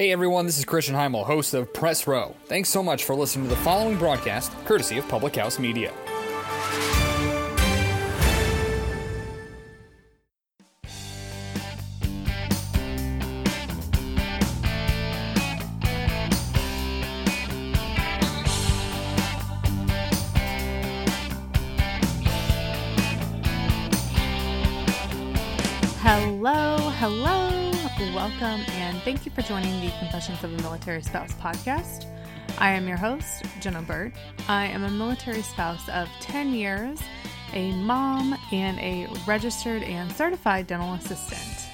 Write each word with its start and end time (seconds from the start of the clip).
Hey 0.00 0.12
everyone, 0.12 0.46
this 0.46 0.56
is 0.56 0.64
Christian 0.64 0.94
Heimel, 0.94 1.26
host 1.26 1.52
of 1.52 1.74
Press 1.74 2.06
Row. 2.06 2.34
Thanks 2.46 2.70
so 2.70 2.82
much 2.82 3.04
for 3.04 3.14
listening 3.14 3.50
to 3.50 3.54
the 3.54 3.60
following 3.60 3.98
broadcast, 3.98 4.50
courtesy 4.64 4.96
of 4.96 5.06
Public 5.08 5.36
House 5.36 5.58
Media. 5.58 5.92
Welcome, 28.50 28.74
and 28.74 29.00
thank 29.02 29.24
you 29.24 29.30
for 29.30 29.42
joining 29.42 29.80
the 29.80 29.92
Confessions 29.98 30.42
of 30.42 30.52
a 30.52 30.62
Military 30.62 31.02
Spouse 31.02 31.32
podcast. 31.34 32.06
I 32.58 32.72
am 32.72 32.88
your 32.88 32.96
host, 32.96 33.44
Jenna 33.60 33.80
Burt. 33.80 34.12
I 34.48 34.66
am 34.66 34.82
a 34.82 34.90
military 34.90 35.42
spouse 35.42 35.88
of 35.88 36.08
10 36.20 36.52
years, 36.52 37.00
a 37.52 37.70
mom, 37.72 38.36
and 38.50 38.76
a 38.80 39.06
registered 39.24 39.84
and 39.84 40.10
certified 40.10 40.66
dental 40.66 40.94
assistant. 40.94 41.68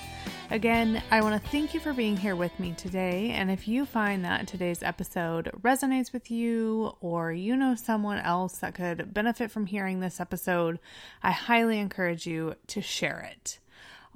Again, 0.51 1.03
I 1.11 1.23
want 1.23 1.43
to 1.43 1.51
thank 1.51 1.73
you 1.73 1.81
for 1.81 1.95
being 1.95 2.17
here 2.17 2.37
with 2.37 2.59
me 2.61 2.75
today. 2.77 3.31
And 3.31 3.51
if 3.51 3.67
you 3.67 3.87
find 3.87 4.23
that 4.27 4.47
today's 4.47 4.83
episode 4.83 5.51
resonates 5.63 6.13
with 6.13 6.31
you 6.31 6.93
or 7.01 7.33
you 7.33 7.57
know 7.57 7.75
someone 7.75 8.19
else 8.19 8.59
that 8.59 8.75
could 8.75 9.15
benefit 9.15 9.51
from 9.51 9.65
hearing 9.65 10.01
this 10.01 10.21
episode, 10.21 10.79
I 11.23 11.31
highly 11.31 11.79
encourage 11.79 12.27
you 12.27 12.57
to 12.67 12.83
share 12.83 13.27
it. 13.33 13.61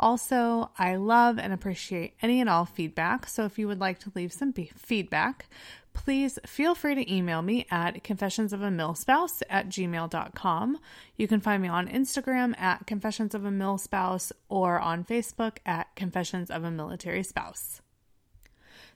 Also, 0.01 0.71
I 0.79 0.97
love 0.97 1.39
and 1.39 1.53
appreciate 1.53 2.15
any 2.23 2.41
and 2.41 2.49
all 2.49 2.65
feedback. 2.65 3.29
So 3.29 3.45
if 3.45 3.59
you 3.59 3.69
would 3.69 3.81
like 3.81 3.99
to 4.01 4.13
leave 4.15 4.33
some 4.33 4.51
be- 4.51 4.73
feedback, 4.75 5.47
please 5.93 6.39
feel 6.47 6.75
free 6.75 6.95
to 6.95 7.13
email 7.15 7.43
me 7.43 7.67
at 7.71 8.03
confessionsofamilspouse 8.03 9.43
at 9.51 9.69
gmail.com. 9.69 10.79
You 11.19 11.29
can 11.29 11.41
find 11.41 11.63
me 11.63 11.69
on 11.69 11.87
Instagram 11.87 12.59
at 12.59 12.87
confessions 12.87 13.35
of 13.35 13.45
a 13.45 13.51
mil 13.51 13.77
spouse 13.77 14.33
or 14.49 14.81
on 14.81 15.05
Facebook 15.05 15.59
at 15.67 15.95
confessions 15.97 16.51
of 16.51 16.65
a 16.65 16.71
military 16.71 17.23
spouse. 17.23 17.83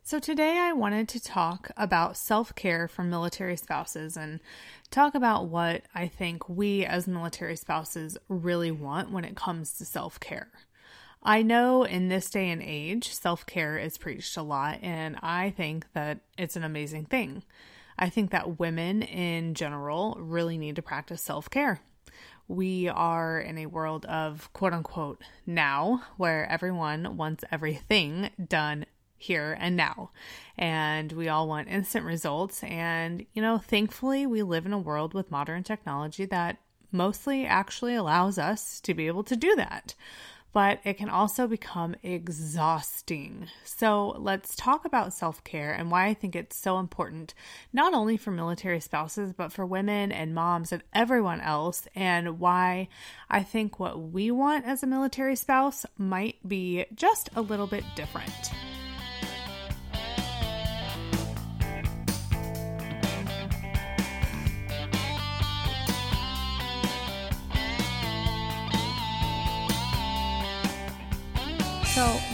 So, 0.02 0.19
today 0.19 0.58
I 0.58 0.72
wanted 0.72 1.08
to 1.10 1.20
talk 1.22 1.70
about 1.77 2.16
self 2.16 2.55
care 2.55 2.88
for 2.88 3.02
military 3.02 3.56
spouses 3.56 4.16
and 4.16 4.41
talk 4.91 5.14
about 5.14 5.48
what 5.48 5.82
I 5.94 6.08
think 6.08 6.48
we 6.48 6.86
as 6.86 7.06
military 7.06 7.56
spouses 7.56 8.16
really 8.28 8.70
want 8.70 9.10
when 9.10 9.25
it 9.25 9.36
comes 9.36 9.77
to 9.78 9.84
self 9.84 10.19
care. 10.19 10.48
I 11.25 11.41
know 11.42 11.84
in 11.84 12.08
this 12.08 12.28
day 12.28 12.50
and 12.50 12.62
age, 12.62 13.12
self 13.12 13.47
care 13.47 13.78
is 13.78 13.97
preached 13.97 14.36
a 14.36 14.42
lot, 14.42 14.80
and 14.83 15.17
I 15.22 15.50
think 15.50 15.86
that 15.94 16.20
it's 16.36 16.56
an 16.56 16.64
amazing 16.64 17.06
thing. 17.06 17.42
I 17.98 18.11
think 18.11 18.31
that 18.31 18.58
women 18.58 19.03
in 19.03 19.55
general 19.55 20.16
really 20.19 20.58
need 20.58 20.77
to 20.77 20.83
practice 20.83 21.22
self 21.22 21.48
care. 21.48 21.81
We 22.47 22.89
are 22.89 23.41
in 23.41 23.56
a 23.56 23.66
world 23.66 24.05
of 24.05 24.53
quote 24.53 24.75
unquote 24.75 25.22
now 25.47 26.03
where 26.19 26.47
everyone 26.50 27.16
wants 27.16 27.42
everything 27.50 28.28
done 28.47 28.84
here 29.16 29.56
and 29.59 29.77
now. 29.77 30.11
And 30.59 31.11
we 31.12 31.28
all 31.28 31.48
want 31.48 31.69
instant 31.69 32.05
results. 32.05 32.62
And, 32.62 33.25
you 33.33 33.41
know, 33.41 33.56
thankfully, 33.56 34.27
we 34.27 34.42
live 34.42 34.66
in 34.66 34.75
a 34.75 34.78
world 34.78 35.14
with 35.14 35.31
modern 35.31 35.62
technology 35.62 36.27
that 36.27 36.59
mostly 36.92 37.47
actually 37.47 37.94
allows 37.94 38.36
us 38.38 38.78
to 38.81 38.92
be 38.92 39.06
able 39.06 39.25
to 39.25 39.36
do 39.36 39.56
that 39.56 39.94
but 40.55 40.78
it 40.84 40.94
can 40.94 41.10
also 41.10 41.47
become 41.47 41.97
exhausting. 42.02 43.48
So, 43.64 44.14
let's 44.19 44.55
talk 44.55 44.86
about 44.86 45.12
self 45.12 45.44
care 45.44 45.72
and 45.72 45.91
why 45.91 46.06
I 46.06 46.14
think 46.14 46.34
it's 46.34 46.56
so 46.56 46.78
important, 46.78 47.34
not 47.72 47.92
only 47.92 48.16
for 48.16 48.30
military 48.30 48.80
spouses, 48.80 49.34
but 49.34 49.52
for 49.52 49.66
women 49.66 50.12
and 50.12 50.34
moms 50.34 50.72
and 50.72 50.82
everyone 50.94 51.41
else, 51.42 51.86
and 51.94 52.38
why 52.38 52.88
I 53.28 53.42
think 53.42 53.78
what 53.78 54.00
we 54.00 54.31
want 54.31 54.65
as 54.65 54.82
a 54.82 54.87
military 54.87 55.37
spouse 55.37 55.84
might 55.98 56.37
be 56.48 56.86
just 56.94 57.28
a 57.34 57.42
little 57.42 57.66
bit 57.66 57.84
different. 57.97 58.53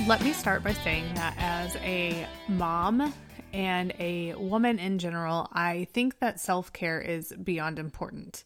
Let 0.07 0.23
me 0.23 0.33
start 0.33 0.63
by 0.63 0.73
saying 0.73 1.05
that 1.15 1.35
as 1.37 1.77
a 1.77 2.27
mom 2.49 3.13
and 3.53 3.93
a 3.99 4.35
woman 4.35 4.79
in 4.79 4.99
general, 4.99 5.49
I 5.53 5.89
think 5.93 6.19
that 6.21 6.41
self 6.41 6.73
care 6.73 7.01
is 7.01 7.33
beyond 7.33 7.79
important. 7.79 8.45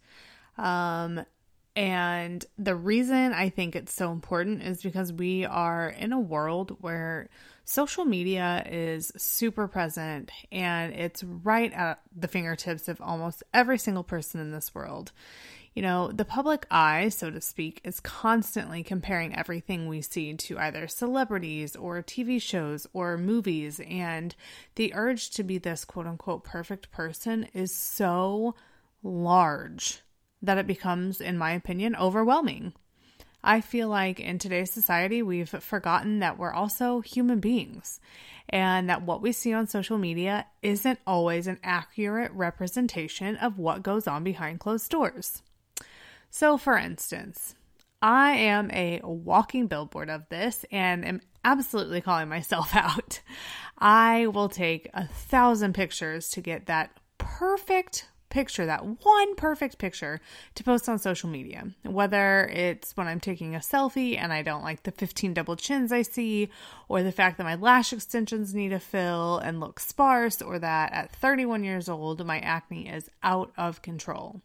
Um, 0.58 1.24
and 1.76 2.44
the 2.58 2.74
reason 2.74 3.32
I 3.32 3.50
think 3.50 3.76
it's 3.76 3.92
so 3.92 4.10
important 4.10 4.62
is 4.62 4.82
because 4.82 5.12
we 5.12 5.44
are 5.44 5.88
in 5.88 6.12
a 6.12 6.20
world 6.20 6.76
where 6.80 7.28
social 7.64 8.04
media 8.04 8.64
is 8.70 9.12
super 9.16 9.66
present 9.66 10.30
and 10.52 10.92
it's 10.94 11.24
right 11.24 11.72
at 11.72 12.00
the 12.14 12.28
fingertips 12.28 12.88
of 12.88 13.00
almost 13.00 13.42
every 13.52 13.78
single 13.78 14.04
person 14.04 14.40
in 14.40 14.52
this 14.52 14.74
world 14.74 15.12
you 15.74 15.82
know, 15.82 16.12
the 16.12 16.24
public 16.24 16.66
eye, 16.70 17.08
so 17.08 17.30
to 17.30 17.40
speak, 17.40 17.80
is 17.82 17.98
constantly 17.98 18.84
comparing 18.84 19.34
everything 19.34 19.88
we 19.88 20.02
see 20.02 20.32
to 20.34 20.58
either 20.58 20.86
celebrities 20.86 21.74
or 21.74 22.00
TV 22.00 22.40
shows 22.40 22.86
or 22.92 23.18
movies. 23.18 23.80
And 23.80 24.36
the 24.76 24.94
urge 24.94 25.30
to 25.30 25.42
be 25.42 25.58
this 25.58 25.84
quote 25.84 26.06
unquote 26.06 26.44
perfect 26.44 26.92
person 26.92 27.48
is 27.52 27.74
so 27.74 28.54
large 29.02 30.02
that 30.40 30.58
it 30.58 30.66
becomes, 30.66 31.20
in 31.20 31.36
my 31.36 31.52
opinion, 31.52 31.96
overwhelming. 31.96 32.72
I 33.44 33.60
feel 33.60 33.88
like 33.88 34.18
in 34.18 34.38
today's 34.38 34.72
society, 34.72 35.22
we've 35.22 35.48
forgotten 35.48 36.20
that 36.20 36.38
we're 36.38 36.52
also 36.52 37.00
human 37.00 37.40
beings 37.40 38.00
and 38.48 38.88
that 38.88 39.02
what 39.02 39.22
we 39.22 39.32
see 39.32 39.52
on 39.52 39.66
social 39.66 39.98
media 39.98 40.46
isn't 40.62 40.98
always 41.06 41.46
an 41.46 41.58
accurate 41.62 42.32
representation 42.32 43.36
of 43.36 43.58
what 43.58 43.82
goes 43.82 44.06
on 44.06 44.24
behind 44.24 44.60
closed 44.60 44.90
doors. 44.90 45.42
So, 46.30 46.56
for 46.56 46.76
instance, 46.76 47.54
I 48.02 48.32
am 48.32 48.70
a 48.70 49.00
walking 49.04 49.66
billboard 49.66 50.10
of 50.10 50.28
this 50.28 50.64
and 50.72 51.04
am 51.04 51.20
absolutely 51.44 52.00
calling 52.00 52.28
myself 52.28 52.70
out. 52.74 53.20
I 53.78 54.26
will 54.26 54.48
take 54.48 54.88
a 54.94 55.06
thousand 55.06 55.74
pictures 55.74 56.28
to 56.30 56.40
get 56.40 56.66
that 56.66 56.98
perfect 57.18 58.08
picture, 58.34 58.66
that 58.66 58.84
one 59.04 59.36
perfect 59.36 59.78
picture 59.78 60.20
to 60.56 60.64
post 60.64 60.88
on 60.88 60.98
social 60.98 61.30
media. 61.30 61.68
Whether 61.84 62.46
it's 62.52 62.96
when 62.96 63.06
I'm 63.06 63.20
taking 63.20 63.54
a 63.54 63.60
selfie 63.60 64.18
and 64.18 64.32
I 64.32 64.42
don't 64.42 64.64
like 64.64 64.82
the 64.82 64.90
15 64.90 65.34
double 65.34 65.54
chins 65.54 65.92
I 65.92 66.02
see, 66.02 66.50
or 66.88 67.04
the 67.04 67.12
fact 67.12 67.38
that 67.38 67.44
my 67.44 67.54
lash 67.54 67.92
extensions 67.92 68.52
need 68.52 68.72
a 68.72 68.80
fill 68.80 69.38
and 69.38 69.60
look 69.60 69.78
sparse, 69.78 70.42
or 70.42 70.58
that 70.58 70.92
at 70.92 71.12
31 71.12 71.62
years 71.62 71.88
old 71.88 72.26
my 72.26 72.40
acne 72.40 72.88
is 72.88 73.08
out 73.22 73.52
of 73.56 73.82
control. 73.82 74.42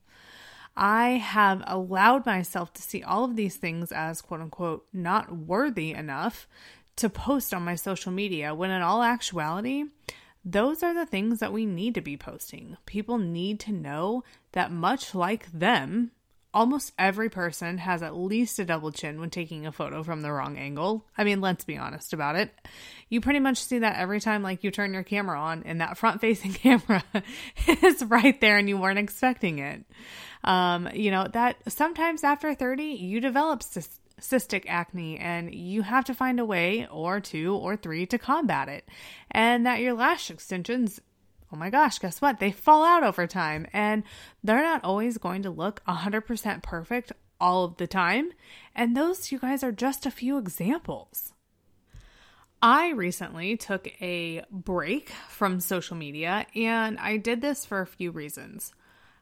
I 0.78 1.13
have 1.13 1.63
allowed 1.66 2.28
myself 2.28 2.72
to 2.73 2.83
see 2.83 3.01
all 3.01 3.23
of 3.25 3.35
these 3.35 3.57
things 3.57 3.91
as 3.91 4.22
quote 4.22 4.41
unquote 4.41 4.85
not 4.94 5.35
worthy 5.35 5.94
enough 5.94 6.47
to 6.97 7.09
post 7.09 7.55
on 7.55 7.63
my 7.63 7.73
social 7.73 8.11
media 8.11 8.53
when 8.53 8.69
in 8.69 8.83
all 8.83 9.01
actuality, 9.01 9.85
those 10.45 10.83
are 10.83 10.94
the 10.94 11.05
things 11.05 11.39
that 11.39 11.53
we 11.53 11.66
need 11.66 11.95
to 11.95 12.01
be 12.01 12.17
posting. 12.17 12.77
People 12.85 13.17
need 13.17 13.59
to 13.61 13.72
know 13.72 14.23
that 14.53 14.72
much 14.72 15.13
like 15.13 15.51
them, 15.51 16.11
almost 16.53 16.94
every 16.97 17.29
person 17.29 17.77
has 17.77 18.01
at 18.01 18.16
least 18.16 18.57
a 18.57 18.66
double 18.66 18.91
chin 18.91 19.19
when 19.19 19.29
taking 19.29 19.66
a 19.66 19.72
photo 19.72 20.01
from 20.01 20.22
the 20.22 20.31
wrong 20.31 20.57
angle. 20.57 21.05
I 21.17 21.23
mean, 21.23 21.41
let's 21.41 21.66
be 21.66 21.78
honest 21.78 22.13
about 22.13 22.35
it. 22.35 22.51
You 23.09 23.22
pretty 23.22 23.39
much 23.39 23.57
see 23.57 23.79
that 23.79 23.97
every 23.97 24.19
time 24.19 24.41
like 24.41 24.63
you 24.63 24.72
turn 24.72 24.94
your 24.94 25.03
camera 25.03 25.39
on 25.39 25.63
and 25.63 25.81
that 25.81 25.97
front 25.97 26.22
facing 26.22 26.53
camera 26.53 27.03
is 27.84 28.03
right 28.05 28.40
there 28.41 28.58
and 28.58 28.67
you 28.67 28.78
weren't 28.78 28.99
expecting 28.99 29.59
it. 29.59 29.84
Um, 30.43 30.90
you 30.93 31.11
know, 31.11 31.28
that 31.34 31.58
sometimes 31.67 32.23
after 32.23 32.55
30 32.55 32.84
you 32.84 33.19
develop 33.19 33.61
cystic 34.19 34.66
acne 34.67 35.17
and 35.17 35.53
you 35.53 35.81
have 35.81 36.05
to 36.05 36.13
find 36.13 36.39
a 36.39 36.45
way 36.45 36.87
or 36.91 37.19
two 37.19 37.55
or 37.55 37.75
three 37.75 38.05
to 38.07 38.17
combat 38.17 38.69
it. 38.69 38.87
And 39.31 39.66
that 39.66 39.79
your 39.79 39.93
lash 39.93 40.29
extensions 40.29 40.99
oh 41.51 41.57
my 41.57 41.69
gosh, 41.69 41.99
guess 41.99 42.21
what? 42.21 42.39
They 42.39 42.51
fall 42.51 42.83
out 42.83 43.03
over 43.03 43.25
time 43.27 43.67
and 43.73 44.03
they're 44.43 44.61
not 44.61 44.83
always 44.83 45.17
going 45.17 45.43
to 45.43 45.49
look 45.49 45.81
100% 45.87 46.63
perfect 46.63 47.11
all 47.39 47.63
of 47.63 47.77
the 47.77 47.87
time. 47.87 48.31
And 48.75 48.95
those, 48.95 49.31
you 49.31 49.39
guys, 49.39 49.63
are 49.63 49.71
just 49.71 50.05
a 50.05 50.11
few 50.11 50.37
examples. 50.37 51.33
I 52.61 52.89
recently 52.89 53.55
took 53.55 53.87
a 54.01 54.43
break 54.51 55.11
from 55.29 55.61
social 55.61 55.95
media 55.95 56.45
and 56.55 56.99
I 56.99 57.17
did 57.17 57.41
this 57.41 57.66
for 57.66 57.81
a 57.81 57.87
few 57.87 58.11
reasons. 58.11 58.73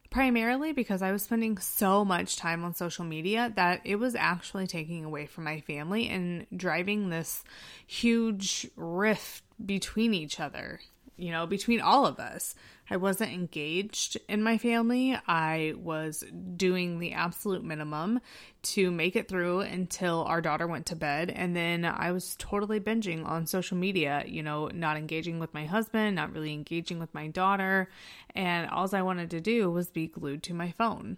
Primarily 0.09 0.71
because 0.71 1.01
I 1.01 1.11
was 1.11 1.23
spending 1.23 1.57
so 1.57 2.05
much 2.05 2.37
time 2.37 2.63
on 2.63 2.73
social 2.73 3.03
media 3.03 3.51
that 3.55 3.81
it 3.83 3.97
was 3.97 4.15
actually 4.15 4.65
taking 4.65 5.03
away 5.03 5.25
from 5.25 5.43
my 5.43 5.59
family 5.59 6.07
and 6.07 6.47
driving 6.55 7.09
this 7.09 7.43
huge 7.85 8.67
rift 8.75 9.43
between 9.63 10.13
each 10.13 10.39
other, 10.39 10.79
you 11.17 11.31
know, 11.31 11.45
between 11.45 11.81
all 11.81 12.05
of 12.05 12.19
us. 12.19 12.55
I 12.89 12.97
wasn't 12.97 13.33
engaged 13.33 14.17
in 14.29 14.41
my 14.41 14.57
family. 14.57 15.17
I 15.27 15.73
was 15.77 16.23
doing 16.55 16.99
the 16.99 17.13
absolute 17.13 17.63
minimum 17.63 18.21
to 18.63 18.91
make 18.91 19.15
it 19.15 19.27
through 19.27 19.61
until 19.61 20.23
our 20.23 20.41
daughter 20.41 20.67
went 20.67 20.85
to 20.87 20.95
bed. 20.95 21.29
And 21.29 21.55
then 21.55 21.85
I 21.85 22.11
was 22.11 22.35
totally 22.37 22.79
binging 22.79 23.25
on 23.25 23.45
social 23.45 23.77
media, 23.77 24.23
you 24.25 24.41
know, 24.41 24.67
not 24.67 24.97
engaging 24.97 25.39
with 25.39 25.53
my 25.53 25.65
husband, 25.65 26.15
not 26.15 26.33
really 26.33 26.53
engaging 26.53 26.99
with 26.99 27.13
my 27.13 27.27
daughter. 27.27 27.89
And 28.35 28.69
all 28.69 28.87
I 28.93 29.01
wanted 29.01 29.31
to 29.31 29.41
do 29.41 29.69
was 29.69 29.89
be 29.89 30.07
glued 30.07 30.43
to 30.43 30.53
my 30.53 30.71
phone. 30.71 31.17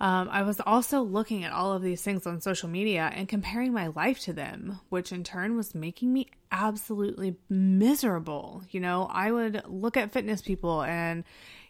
Um, 0.00 0.28
I 0.30 0.42
was 0.42 0.60
also 0.60 1.02
looking 1.02 1.44
at 1.44 1.52
all 1.52 1.72
of 1.72 1.82
these 1.82 2.02
things 2.02 2.26
on 2.26 2.40
social 2.40 2.68
media 2.68 3.10
and 3.14 3.28
comparing 3.28 3.72
my 3.72 3.86
life 3.86 4.18
to 4.20 4.32
them, 4.32 4.80
which 4.88 5.12
in 5.12 5.22
turn 5.22 5.56
was 5.56 5.74
making 5.74 6.12
me 6.12 6.28
absolutely 6.50 7.36
miserable. 7.48 8.64
You 8.70 8.80
know, 8.80 9.08
I 9.10 9.30
would 9.30 9.62
look 9.68 9.96
at 9.96 10.12
fitness 10.12 10.42
people 10.42 10.82
and, 10.82 11.24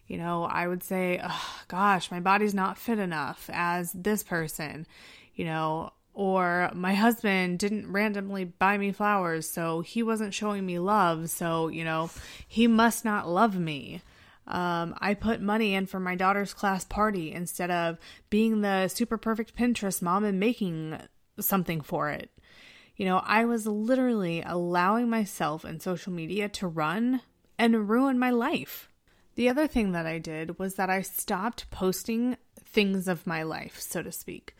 you 0.07 0.17
know, 0.17 0.45
I 0.45 0.67
would 0.67 0.83
say, 0.83 1.21
oh, 1.23 1.57
gosh, 1.69 2.11
my 2.11 2.21
body's 2.21 2.55
not 2.55 2.79
fit 2.79 2.99
enough 2.99 3.51
as 3.53 3.93
this 3.93 4.23
person, 4.23 4.87
you 5.35 5.45
know, 5.45 5.93
or 6.15 6.71
my 6.75 6.95
husband 6.95 7.59
didn't 7.59 7.91
randomly 7.91 8.45
buy 8.45 8.79
me 8.79 8.93
flowers, 8.93 9.51
so 9.51 9.81
he 9.81 10.03
wasn't 10.03 10.33
showing 10.33 10.65
me 10.65 10.79
love, 10.79 11.29
so, 11.29 11.69
you 11.69 11.85
know, 11.85 12.09
he 12.47 12.69
must 12.69 13.05
not 13.05 13.29
love 13.29 13.59
me. 13.59 14.01
Um, 14.47 14.95
I 14.99 15.15
put 15.15 15.41
money 15.41 15.75
in 15.75 15.87
for 15.87 15.99
my 15.99 16.15
daughter's 16.15 16.53
class 16.53 16.85
party 16.85 17.33
instead 17.33 17.71
of 17.71 17.99
being 18.31 18.61
the 18.61 18.89
super 18.89 19.17
perfect 19.17 19.57
Pinterest 19.57 20.03
mom 20.03 20.25
and 20.25 20.39
making 20.39 20.99
something 21.41 21.81
for 21.81 22.11
it. 22.11 22.31
You 22.97 23.07
know, 23.07 23.23
I 23.25 23.45
was 23.45 23.67
literally 23.67 24.43
allowing 24.47 25.09
myself 25.09 25.65
and 25.65 25.83
social 25.83 26.13
media 26.13 26.49
to 26.51 26.69
run 26.69 27.23
and 27.59 27.89
ruin 27.89 28.19
my 28.19 28.31
life. 28.31 28.89
The 29.35 29.49
other 29.49 29.67
thing 29.67 29.93
that 29.93 30.07
I 30.07 30.19
did 30.19 30.59
was 30.59 30.75
that 30.77 30.91
I 30.91 31.03
stopped 31.03 31.71
posting 31.71 32.37
things 32.65 33.09
of 33.09 33.27
my 33.27 33.43
life, 33.43 33.81
so 33.81 34.03
to 34.03 34.13
speak. 34.13 34.55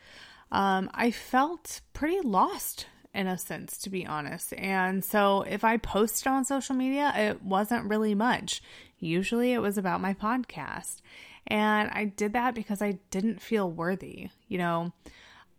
Um, 0.51 0.89
I 0.93 1.11
felt 1.11 1.81
pretty 1.93 2.19
lost 2.21 2.87
in 3.15 3.27
a 3.27 3.37
sense, 3.37 3.77
to 3.79 3.89
be 3.89 4.05
honest. 4.05 4.53
And 4.53 5.03
so 5.03 5.43
if 5.43 5.63
I 5.63 5.77
posted 5.77 6.27
on 6.27 6.45
social 6.45 6.75
media, 6.75 7.13
it 7.15 7.41
wasn't 7.41 7.89
really 7.89 8.13
much. 8.13 8.61
Usually 8.99 9.53
it 9.53 9.59
was 9.59 9.77
about 9.77 10.01
my 10.01 10.13
podcast. 10.13 11.01
And 11.47 11.89
I 11.91 12.05
did 12.05 12.33
that 12.33 12.55
because 12.55 12.81
I 12.81 12.99
didn't 13.11 13.41
feel 13.41 13.69
worthy. 13.69 14.29
You 14.47 14.57
know, 14.57 14.93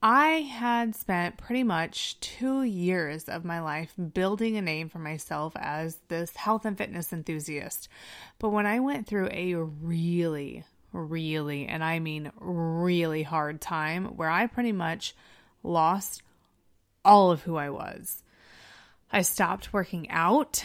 I 0.02 0.42
had 0.42 0.94
spent 0.94 1.38
pretty 1.38 1.62
much 1.62 2.20
two 2.20 2.62
years 2.62 3.28
of 3.28 3.44
my 3.44 3.60
life 3.60 3.94
building 4.14 4.56
a 4.56 4.62
name 4.62 4.88
for 4.88 4.98
myself 4.98 5.54
as 5.56 5.98
this 6.08 6.36
health 6.36 6.64
and 6.64 6.76
fitness 6.76 7.12
enthusiast. 7.12 7.88
But 8.38 8.50
when 8.50 8.66
I 8.66 8.80
went 8.80 9.06
through 9.06 9.28
a 9.32 9.54
really, 9.54 10.64
really, 10.92 11.66
and 11.66 11.82
I 11.82 11.98
mean 12.00 12.30
really 12.38 13.22
hard 13.22 13.60
time 13.60 14.16
where 14.16 14.30
I 14.30 14.46
pretty 14.46 14.72
much 14.72 15.14
lost 15.62 16.22
all 17.06 17.30
of 17.30 17.42
who 17.42 17.56
I 17.56 17.70
was, 17.70 18.22
I 19.10 19.22
stopped 19.22 19.72
working 19.72 20.10
out 20.10 20.62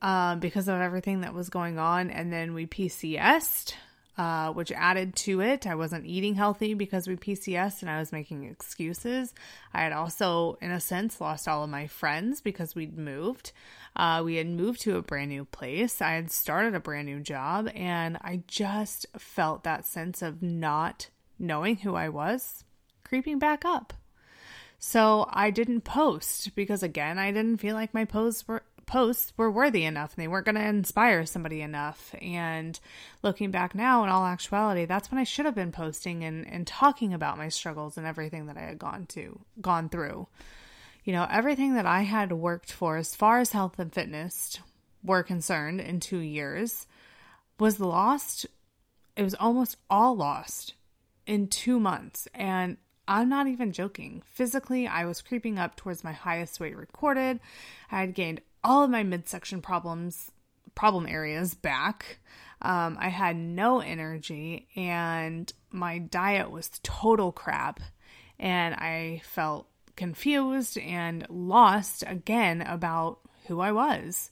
um, 0.00 0.38
because 0.40 0.68
of 0.68 0.80
everything 0.80 1.22
that 1.22 1.34
was 1.34 1.50
going 1.50 1.78
on. 1.78 2.10
And 2.10 2.32
then 2.32 2.54
we 2.54 2.66
PCSed, 2.66 3.74
uh, 4.16 4.52
which 4.52 4.70
added 4.72 5.16
to 5.16 5.40
it. 5.40 5.66
I 5.66 5.74
wasn't 5.74 6.06
eating 6.06 6.36
healthy 6.36 6.74
because 6.74 7.08
we 7.08 7.16
PCSed 7.16 7.82
and 7.82 7.90
I 7.90 7.98
was 7.98 8.12
making 8.12 8.44
excuses. 8.44 9.34
I 9.74 9.82
had 9.82 9.92
also, 9.92 10.56
in 10.62 10.70
a 10.70 10.80
sense, 10.80 11.20
lost 11.20 11.48
all 11.48 11.64
of 11.64 11.70
my 11.70 11.88
friends 11.88 12.40
because 12.40 12.74
we'd 12.74 12.96
moved. 12.96 13.52
Uh, 13.96 14.22
we 14.24 14.36
had 14.36 14.46
moved 14.46 14.80
to 14.82 14.96
a 14.96 15.02
brand 15.02 15.30
new 15.30 15.44
place. 15.44 16.00
I 16.00 16.12
had 16.12 16.30
started 16.30 16.76
a 16.76 16.80
brand 16.80 17.06
new 17.06 17.18
job, 17.18 17.68
and 17.74 18.16
I 18.18 18.44
just 18.46 19.06
felt 19.18 19.64
that 19.64 19.84
sense 19.84 20.22
of 20.22 20.40
not 20.40 21.08
knowing 21.38 21.76
who 21.76 21.96
I 21.96 22.08
was 22.08 22.62
creeping 23.02 23.40
back 23.40 23.64
up. 23.64 23.92
So 24.82 25.28
I 25.30 25.50
didn't 25.50 25.82
post 25.82 26.54
because 26.56 26.82
again, 26.82 27.18
I 27.18 27.30
didn't 27.32 27.58
feel 27.58 27.74
like 27.76 27.92
my 27.92 28.06
posts 28.06 28.48
were 28.48 28.62
posts 28.86 29.32
were 29.36 29.50
worthy 29.50 29.84
enough 29.84 30.14
and 30.14 30.22
they 30.22 30.26
weren't 30.26 30.46
going 30.46 30.56
to 30.56 30.66
inspire 30.66 31.24
somebody 31.24 31.60
enough. 31.60 32.12
And 32.20 32.80
looking 33.22 33.52
back 33.52 33.72
now, 33.74 34.02
in 34.02 34.10
all 34.10 34.26
actuality, 34.26 34.86
that's 34.86 35.10
when 35.10 35.20
I 35.20 35.24
should 35.24 35.44
have 35.44 35.54
been 35.54 35.70
posting 35.70 36.24
and, 36.24 36.44
and 36.50 36.66
talking 36.66 37.14
about 37.14 37.38
my 37.38 37.50
struggles 37.50 37.96
and 37.96 38.06
everything 38.06 38.46
that 38.46 38.56
I 38.56 38.62
had 38.62 38.78
gone 38.80 39.06
to 39.10 39.38
gone 39.60 39.90
through. 39.90 40.26
You 41.04 41.12
know, 41.12 41.26
everything 41.30 41.74
that 41.74 41.86
I 41.86 42.02
had 42.02 42.32
worked 42.32 42.72
for 42.72 42.96
as 42.96 43.14
far 43.14 43.38
as 43.38 43.52
health 43.52 43.78
and 43.78 43.92
fitness 43.92 44.58
were 45.04 45.22
concerned 45.22 45.80
in 45.80 46.00
two 46.00 46.18
years 46.18 46.86
was 47.58 47.80
lost. 47.80 48.46
It 49.14 49.22
was 49.22 49.34
almost 49.34 49.76
all 49.90 50.16
lost 50.16 50.74
in 51.26 51.48
two 51.48 51.78
months. 51.78 52.26
And 52.34 52.78
I'm 53.10 53.28
not 53.28 53.48
even 53.48 53.72
joking. 53.72 54.22
Physically, 54.24 54.86
I 54.86 55.04
was 55.04 55.20
creeping 55.20 55.58
up 55.58 55.74
towards 55.74 56.04
my 56.04 56.12
highest 56.12 56.60
weight 56.60 56.76
recorded. 56.76 57.40
I 57.90 58.02
had 58.02 58.14
gained 58.14 58.40
all 58.62 58.84
of 58.84 58.90
my 58.90 59.02
midsection 59.02 59.60
problems, 59.60 60.30
problem 60.76 61.08
areas 61.08 61.54
back. 61.54 62.20
Um, 62.62 62.96
I 63.00 63.08
had 63.08 63.34
no 63.34 63.80
energy 63.80 64.68
and 64.76 65.52
my 65.72 65.98
diet 65.98 66.52
was 66.52 66.70
total 66.84 67.32
crap. 67.32 67.80
And 68.38 68.76
I 68.76 69.22
felt 69.24 69.66
confused 69.96 70.78
and 70.78 71.26
lost 71.28 72.04
again 72.06 72.62
about 72.62 73.18
who 73.48 73.58
I 73.58 73.72
was. 73.72 74.30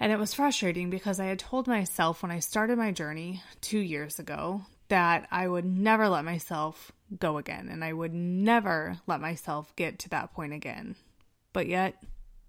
And 0.00 0.10
it 0.10 0.18
was 0.18 0.34
frustrating 0.34 0.90
because 0.90 1.20
I 1.20 1.26
had 1.26 1.38
told 1.38 1.68
myself 1.68 2.20
when 2.20 2.32
I 2.32 2.40
started 2.40 2.78
my 2.78 2.90
journey 2.90 3.44
two 3.60 3.78
years 3.78 4.18
ago 4.18 4.62
that 4.90 5.26
I 5.30 5.48
would 5.48 5.64
never 5.64 6.08
let 6.08 6.24
myself 6.24 6.92
go 7.18 7.38
again 7.38 7.68
and 7.70 7.82
I 7.82 7.92
would 7.92 8.12
never 8.12 8.98
let 9.06 9.20
myself 9.20 9.74
get 9.76 9.98
to 10.00 10.08
that 10.10 10.32
point 10.32 10.52
again. 10.52 10.96
But 11.52 11.66
yet, 11.66 12.02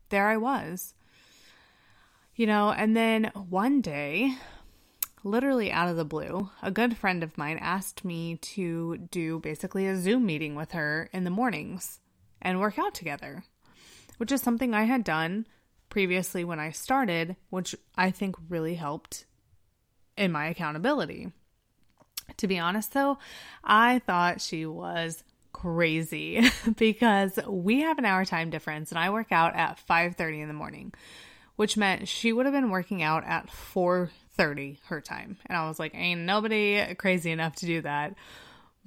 there 0.09 0.27
I 0.27 0.37
was. 0.37 0.93
You 2.35 2.47
know, 2.47 2.71
and 2.71 2.95
then 2.95 3.31
one 3.33 3.81
day, 3.81 4.35
literally 5.23 5.71
out 5.71 5.89
of 5.89 5.97
the 5.97 6.05
blue, 6.05 6.49
a 6.61 6.71
good 6.71 6.97
friend 6.97 7.23
of 7.23 7.37
mine 7.37 7.59
asked 7.61 8.03
me 8.03 8.37
to 8.37 8.97
do 8.97 9.39
basically 9.39 9.87
a 9.87 9.97
Zoom 9.97 10.25
meeting 10.25 10.55
with 10.55 10.71
her 10.71 11.09
in 11.13 11.23
the 11.23 11.29
mornings 11.29 11.99
and 12.41 12.59
work 12.59 12.79
out 12.79 12.95
together, 12.95 13.43
which 14.17 14.31
is 14.31 14.41
something 14.41 14.73
I 14.73 14.83
had 14.83 15.03
done 15.03 15.45
previously 15.89 16.43
when 16.43 16.59
I 16.59 16.71
started, 16.71 17.35
which 17.49 17.75
I 17.95 18.09
think 18.09 18.35
really 18.49 18.75
helped 18.75 19.25
in 20.17 20.31
my 20.31 20.47
accountability. 20.47 21.31
To 22.37 22.47
be 22.47 22.59
honest 22.59 22.93
though, 22.93 23.17
I 23.63 23.99
thought 23.99 24.41
she 24.41 24.65
was 24.65 25.23
crazy 25.53 26.41
because 26.77 27.37
we 27.47 27.81
have 27.81 27.97
an 27.97 28.05
hour 28.05 28.25
time 28.25 28.49
difference 28.49 28.91
and 28.91 28.99
I 28.99 29.09
work 29.09 29.31
out 29.31 29.55
at 29.55 29.79
5:30 29.87 30.41
in 30.41 30.47
the 30.47 30.53
morning, 30.53 30.93
which 31.55 31.77
meant 31.77 32.07
she 32.07 32.33
would 32.33 32.45
have 32.45 32.53
been 32.53 32.69
working 32.69 33.03
out 33.03 33.23
at 33.25 33.47
4:30 33.47 34.79
her 34.85 35.01
time. 35.01 35.37
And 35.45 35.57
I 35.57 35.67
was 35.67 35.79
like, 35.79 35.93
ain't 35.95 36.21
nobody 36.21 36.95
crazy 36.95 37.31
enough 37.31 37.55
to 37.57 37.65
do 37.65 37.81
that. 37.81 38.15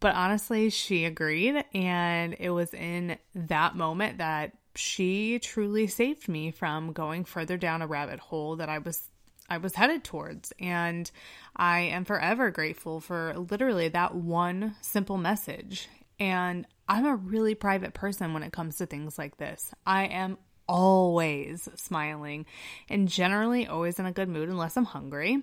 But 0.01 0.15
honestly, 0.15 0.71
she 0.71 1.05
agreed 1.05 1.65
and 1.73 2.35
it 2.39 2.51
was 2.51 2.75
in 2.75 3.17
that 3.35 3.77
moment 3.77 4.19
that 4.19 4.53
she 4.77 5.39
truly 5.39 5.87
saved 5.87 6.29
me 6.29 6.51
from 6.51 6.93
going 6.93 7.25
further 7.25 7.57
down 7.57 7.81
a 7.81 7.87
rabbit 7.87 8.19
hole 8.19 8.57
that 8.57 8.69
I 8.69 8.79
was 8.79 9.09
I 9.49 9.59
was 9.59 9.75
headed 9.75 10.05
towards. 10.05 10.53
And 10.59 11.11
I 11.57 11.81
am 11.81 12.05
forever 12.05 12.51
grateful 12.51 13.01
for 13.01 13.35
literally 13.51 13.89
that 13.89 14.15
one 14.15 14.77
simple 14.81 15.19
message. 15.19 15.89
And 16.19 16.67
I'm 16.89 17.07
a 17.07 17.17
really 17.17 17.55
private 17.55 17.95
person 17.95 18.33
when 18.33 18.43
it 18.43 18.53
comes 18.53 18.77
to 18.77 18.87
things 18.87 19.19
like 19.19 19.37
this. 19.37 19.73
I 19.87 20.05
am 20.07 20.39
always 20.67 21.69
smiling 21.77 22.47
and 22.89 23.09
generally 23.09 23.67
always 23.67 23.99
in 23.99 24.07
a 24.07 24.13
good 24.13 24.29
mood 24.29 24.49
unless 24.49 24.77
I'm 24.77 24.85
hungry. 24.85 25.43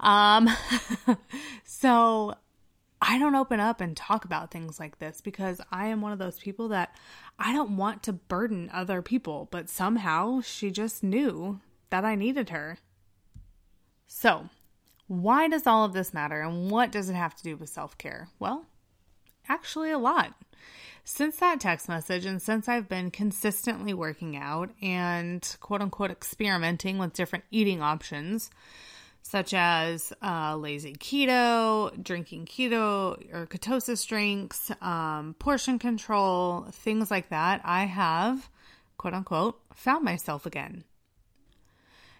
Um, 0.00 0.48
so 1.64 2.34
I 3.00 3.18
don't 3.18 3.34
open 3.34 3.60
up 3.60 3.80
and 3.80 3.96
talk 3.96 4.24
about 4.24 4.50
things 4.50 4.80
like 4.80 4.98
this 4.98 5.20
because 5.20 5.60
I 5.70 5.88
am 5.88 6.00
one 6.00 6.12
of 6.12 6.18
those 6.18 6.38
people 6.38 6.68
that 6.68 6.94
I 7.38 7.52
don't 7.52 7.76
want 7.76 8.02
to 8.04 8.12
burden 8.12 8.70
other 8.72 9.02
people, 9.02 9.48
but 9.50 9.68
somehow 9.68 10.40
she 10.40 10.70
just 10.70 11.02
knew 11.02 11.60
that 11.90 12.04
I 12.04 12.14
needed 12.14 12.50
her. 12.50 12.78
So, 14.06 14.48
why 15.08 15.48
does 15.48 15.66
all 15.66 15.84
of 15.84 15.92
this 15.92 16.14
matter 16.14 16.40
and 16.40 16.70
what 16.70 16.90
does 16.90 17.08
it 17.08 17.14
have 17.14 17.34
to 17.36 17.42
do 17.42 17.56
with 17.56 17.68
self 17.68 17.96
care? 17.98 18.28
Well, 18.38 18.66
actually 19.48 19.90
a 19.90 19.98
lot. 19.98 20.34
Since 21.04 21.36
that 21.36 21.60
text 21.60 21.88
message, 21.88 22.26
and 22.26 22.42
since 22.42 22.68
I've 22.68 22.88
been 22.88 23.12
consistently 23.12 23.94
working 23.94 24.36
out 24.36 24.70
and 24.82 25.56
quote 25.60 25.80
unquote 25.80 26.10
experimenting 26.10 26.98
with 26.98 27.12
different 27.12 27.44
eating 27.52 27.80
options, 27.80 28.50
such 29.22 29.54
as 29.54 30.12
uh, 30.22 30.56
lazy 30.56 30.94
keto, 30.94 32.02
drinking 32.02 32.46
keto 32.46 33.32
or 33.32 33.46
ketosis 33.46 34.06
drinks, 34.06 34.70
um, 34.80 35.36
portion 35.38 35.78
control, 35.78 36.66
things 36.72 37.10
like 37.10 37.28
that, 37.28 37.60
I 37.64 37.84
have 37.84 38.48
quote 38.98 39.14
unquote 39.14 39.60
found 39.74 40.04
myself 40.04 40.44
again. 40.46 40.84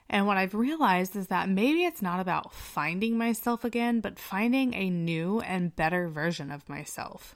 And 0.08 0.26
what 0.26 0.36
I've 0.36 0.54
realized 0.54 1.16
is 1.16 1.28
that 1.28 1.48
maybe 1.48 1.84
it's 1.84 2.02
not 2.02 2.20
about 2.20 2.54
finding 2.54 3.18
myself 3.18 3.64
again, 3.64 4.00
but 4.00 4.18
finding 4.18 4.74
a 4.74 4.88
new 4.88 5.40
and 5.40 5.74
better 5.74 6.08
version 6.08 6.50
of 6.50 6.68
myself. 6.68 7.34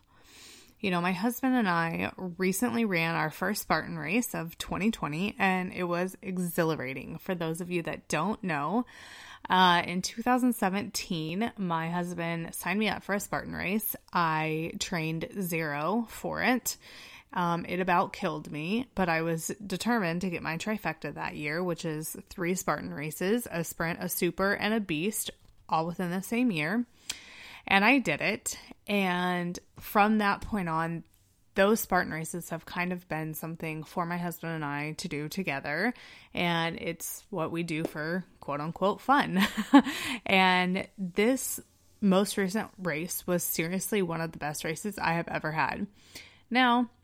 You 0.81 0.91
know, 0.91 1.01
my 1.03 1.13
husband 1.13 1.57
and 1.57 1.69
I 1.69 2.11
recently 2.39 2.87
ran 2.87 3.15
our 3.15 3.31
first 3.31 3.63
Spartan 3.63 3.99
race 3.99 4.35
of 4.35 4.57
2020, 4.57 5.37
and 5.39 5.75
it 5.75 5.85
was 5.85 6.17
exhilarating. 6.23 7.19
For 7.19 7.35
those 7.35 7.61
of 7.61 7.71
you 7.71 7.83
that 7.83 8.09
don't 8.09 8.43
know, 8.43 8.87
uh, 9.49 9.83
in 9.87 10.01
2017, 10.01 11.53
my 11.59 11.91
husband 11.91 12.55
signed 12.55 12.79
me 12.79 12.89
up 12.89 13.03
for 13.03 13.15
a 13.15 13.21
Spartan 13.21 13.55
race. 13.55 13.95
I 14.13 14.73
trained 14.79 15.29
zero 15.41 16.07
for 16.09 16.43
it. 16.43 16.77
Um, 17.33 17.65
it 17.67 17.79
about 17.79 18.13
killed 18.13 18.51
me, 18.51 18.87
but 18.95 19.09
I 19.09 19.23
was 19.23 19.53
determined 19.65 20.23
to 20.23 20.31
get 20.31 20.43
my 20.43 20.57
trifecta 20.57 21.15
that 21.15 21.37
year, 21.37 21.63
which 21.63 21.85
is 21.85 22.17
three 22.29 22.55
Spartan 22.55 22.93
races, 22.93 23.47
a 23.51 23.63
sprint, 23.63 24.01
a 24.03 24.09
super, 24.09 24.53
and 24.53 24.75
a 24.75 24.81
beast, 24.81 25.31
all 25.69 25.87
within 25.87 26.11
the 26.11 26.23
same 26.23 26.51
year. 26.51 26.85
And 27.67 27.85
I 27.85 27.99
did 27.99 28.21
it. 28.21 28.59
And 28.89 29.57
from 29.79 30.19
that 30.19 30.41
point 30.41 30.69
on, 30.69 31.05
those 31.55 31.81
Spartan 31.81 32.13
races 32.13 32.51
have 32.51 32.65
kind 32.65 32.93
of 32.93 33.09
been 33.09 33.35
something 33.35 33.85
for 33.85 34.07
my 34.07 34.17
husband 34.17 34.55
and 34.55 34.65
I 34.65 34.93
to 34.99 35.09
do 35.09 35.29
together. 35.29 35.95
And 36.35 36.79
it's 36.81 37.25
what 37.31 37.53
we 37.53 37.63
do 37.63 37.85
for 37.85 38.25
quote 38.41 38.61
unquote 38.61 39.01
fun. 39.01 39.47
and 40.27 40.87
this 40.99 41.61
most 42.01 42.37
recent 42.37 42.71
race 42.79 43.27
was 43.27 43.43
seriously 43.43 44.03
one 44.03 44.21
of 44.21 44.33
the 44.33 44.39
best 44.39 44.65
races 44.65 44.99
I 44.99 45.13
have 45.13 45.29
ever 45.29 45.53
had. 45.53 45.87
Now, 46.51 46.89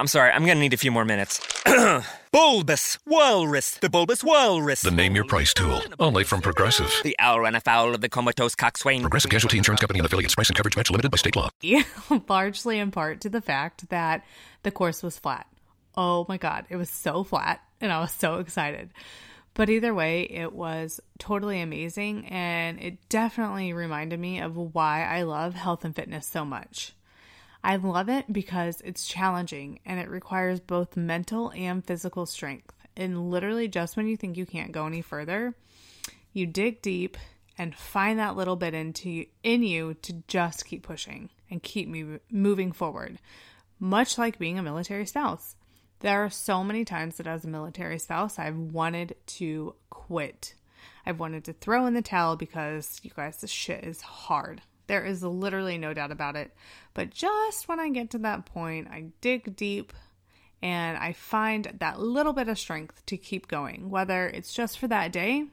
I'm 0.00 0.06
sorry, 0.06 0.30
I'm 0.30 0.46
gonna 0.46 0.60
need 0.60 0.72
a 0.72 0.78
few 0.78 0.90
more 0.90 1.04
minutes. 1.04 1.46
bulbous 2.32 2.98
Walrus, 3.06 3.72
the 3.72 3.90
Bulbous 3.90 4.24
Walrus. 4.24 4.80
The 4.80 4.90
name 4.90 5.14
your 5.14 5.26
price 5.26 5.52
tool, 5.52 5.82
only 5.98 6.24
from 6.24 6.40
Progressive. 6.40 6.90
The 7.02 7.14
owl 7.18 7.40
ran 7.40 7.54
afoul 7.54 7.94
of 7.94 8.00
the 8.00 8.08
comatose 8.08 8.54
coxswain. 8.54 9.02
Progressive 9.02 9.30
Casualty 9.30 9.58
Insurance 9.58 9.82
Company 9.82 9.98
and 9.98 10.06
affiliates. 10.06 10.34
Price 10.34 10.48
and 10.48 10.56
coverage 10.56 10.74
match 10.74 10.90
limited 10.90 11.10
by 11.10 11.18
state 11.18 11.36
law. 11.36 11.50
Largely 12.30 12.78
in 12.78 12.90
part 12.90 13.20
to 13.20 13.28
the 13.28 13.42
fact 13.42 13.90
that 13.90 14.24
the 14.62 14.70
course 14.70 15.02
was 15.02 15.18
flat. 15.18 15.46
Oh 15.94 16.24
my 16.30 16.38
god, 16.38 16.64
it 16.70 16.76
was 16.76 16.88
so 16.88 17.22
flat, 17.22 17.60
and 17.78 17.92
I 17.92 18.00
was 18.00 18.12
so 18.12 18.36
excited. 18.36 18.94
But 19.52 19.68
either 19.68 19.92
way, 19.92 20.22
it 20.22 20.54
was 20.54 21.02
totally 21.18 21.60
amazing, 21.60 22.24
and 22.28 22.80
it 22.80 23.06
definitely 23.10 23.74
reminded 23.74 24.18
me 24.18 24.40
of 24.40 24.56
why 24.56 25.04
I 25.04 25.24
love 25.24 25.52
health 25.52 25.84
and 25.84 25.94
fitness 25.94 26.26
so 26.26 26.46
much. 26.46 26.94
I 27.62 27.76
love 27.76 28.08
it 28.08 28.32
because 28.32 28.80
it's 28.82 29.06
challenging 29.06 29.80
and 29.84 30.00
it 30.00 30.08
requires 30.08 30.60
both 30.60 30.96
mental 30.96 31.52
and 31.52 31.84
physical 31.84 32.26
strength. 32.26 32.74
And 32.96 33.30
literally, 33.30 33.68
just 33.68 33.96
when 33.96 34.08
you 34.08 34.16
think 34.16 34.36
you 34.36 34.46
can't 34.46 34.72
go 34.72 34.86
any 34.86 35.02
further, 35.02 35.54
you 36.32 36.46
dig 36.46 36.82
deep 36.82 37.16
and 37.58 37.74
find 37.74 38.18
that 38.18 38.36
little 38.36 38.56
bit 38.56 38.72
into 38.72 39.26
in 39.42 39.62
you 39.62 39.94
to 40.02 40.14
just 40.26 40.64
keep 40.64 40.82
pushing 40.82 41.28
and 41.50 41.62
keep 41.62 41.88
moving 42.30 42.72
forward. 42.72 43.18
Much 43.78 44.16
like 44.16 44.38
being 44.38 44.58
a 44.58 44.62
military 44.62 45.06
spouse. 45.06 45.56
There 46.00 46.24
are 46.24 46.30
so 46.30 46.64
many 46.64 46.86
times 46.86 47.16
that 47.16 47.26
as 47.26 47.44
a 47.44 47.48
military 47.48 47.98
spouse, 47.98 48.38
I've 48.38 48.56
wanted 48.56 49.16
to 49.26 49.74
quit. 49.90 50.54
I've 51.04 51.20
wanted 51.20 51.44
to 51.44 51.52
throw 51.52 51.86
in 51.86 51.94
the 51.94 52.02
towel 52.02 52.36
because 52.36 53.00
you 53.02 53.10
guys, 53.14 53.40
this 53.42 53.50
shit 53.50 53.84
is 53.84 54.00
hard. 54.00 54.62
There 54.90 55.04
is 55.04 55.22
literally 55.22 55.78
no 55.78 55.94
doubt 55.94 56.10
about 56.10 56.34
it. 56.34 56.50
But 56.94 57.10
just 57.10 57.68
when 57.68 57.78
I 57.78 57.90
get 57.90 58.10
to 58.10 58.18
that 58.18 58.44
point, 58.44 58.88
I 58.88 59.12
dig 59.20 59.54
deep 59.54 59.92
and 60.60 60.98
I 60.98 61.12
find 61.12 61.76
that 61.78 62.00
little 62.00 62.32
bit 62.32 62.48
of 62.48 62.58
strength 62.58 63.06
to 63.06 63.16
keep 63.16 63.46
going, 63.46 63.88
whether 63.88 64.26
it's 64.26 64.52
just 64.52 64.80
for 64.80 64.88
that 64.88 65.12
day, 65.12 65.44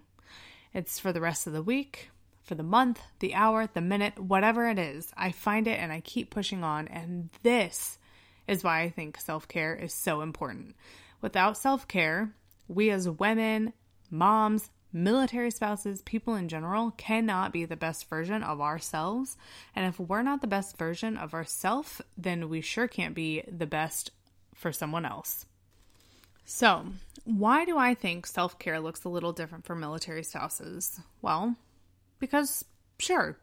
it's 0.74 1.00
for 1.00 1.14
the 1.14 1.22
rest 1.22 1.46
of 1.46 1.54
the 1.54 1.62
week, 1.62 2.10
for 2.42 2.56
the 2.56 2.64
month, 2.64 3.00
the 3.20 3.36
hour, 3.36 3.70
the 3.72 3.80
minute, 3.80 4.18
whatever 4.18 4.68
it 4.68 4.80
is. 4.80 5.12
I 5.16 5.34
find 5.34 5.68
it 5.68 5.80
and 5.80 5.92
I 5.92 6.00
keep 6.00 6.32
pushing 6.32 6.64
on. 6.64 6.88
And 6.88 7.30
this 7.44 8.00
is 8.48 8.64
why 8.64 8.82
I 8.82 8.90
think 8.90 9.20
self 9.20 9.48
care 9.48 9.76
is 9.76 9.94
so 9.94 10.22
important. 10.22 10.76
Without 11.22 11.60
self 11.60 11.88
care, 11.88 12.34
we 12.68 12.90
as 12.90 13.08
women, 13.08 13.74
moms, 14.10 14.72
military 14.92 15.52
spouses, 15.52 16.02
people 16.02 16.36
in 16.36 16.50
general, 16.50 16.92
cannot 16.92 17.52
be 17.52 17.66
the 17.66 17.76
best 17.76 18.10
version 18.10 18.44
of 18.44 18.62
ourselves. 18.62 19.38
And 19.76 19.86
if 19.86 20.00
we're 20.00 20.24
not 20.24 20.42
the 20.42 20.48
best 20.48 20.78
version 20.78 21.18
of 21.18 21.34
ourselves, 21.34 22.02
then 22.18 22.50
we 22.50 22.62
sure 22.62 22.88
can't 22.88 23.16
be 23.16 23.44
the 23.48 23.68
best 23.68 24.12
for 24.54 24.72
someone 24.72 25.06
else. 25.06 25.46
So, 26.46 26.86
why 27.26 27.66
do 27.66 27.78
I 27.78 27.94
think 27.94 28.26
self 28.26 28.58
care 28.58 28.80
looks 28.80 29.04
a 29.04 29.10
little 29.10 29.34
different 29.34 29.66
for 29.66 29.76
military 29.76 30.24
spouses? 30.24 31.00
Well, 31.22 31.58
because 32.20 32.64
sure, 33.00 33.38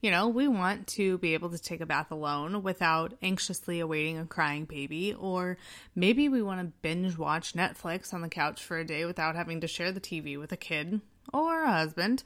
you 0.00 0.10
know, 0.10 0.28
we 0.28 0.46
want 0.46 0.86
to 0.88 1.18
be 1.18 1.34
able 1.34 1.50
to 1.50 1.58
take 1.58 1.80
a 1.80 1.86
bath 1.86 2.10
alone 2.10 2.62
without 2.62 3.14
anxiously 3.20 3.80
awaiting 3.80 4.18
a 4.18 4.26
crying 4.26 4.64
baby, 4.64 5.14
or 5.14 5.58
maybe 5.94 6.28
we 6.28 6.40
want 6.40 6.60
to 6.60 6.72
binge 6.82 7.18
watch 7.18 7.54
Netflix 7.54 8.14
on 8.14 8.22
the 8.22 8.28
couch 8.28 8.62
for 8.62 8.78
a 8.78 8.84
day 8.84 9.04
without 9.04 9.34
having 9.34 9.60
to 9.60 9.66
share 9.66 9.90
the 9.90 10.00
TV 10.00 10.38
with 10.38 10.52
a 10.52 10.56
kid 10.56 11.00
or 11.32 11.64
a 11.64 11.72
husband, 11.72 12.22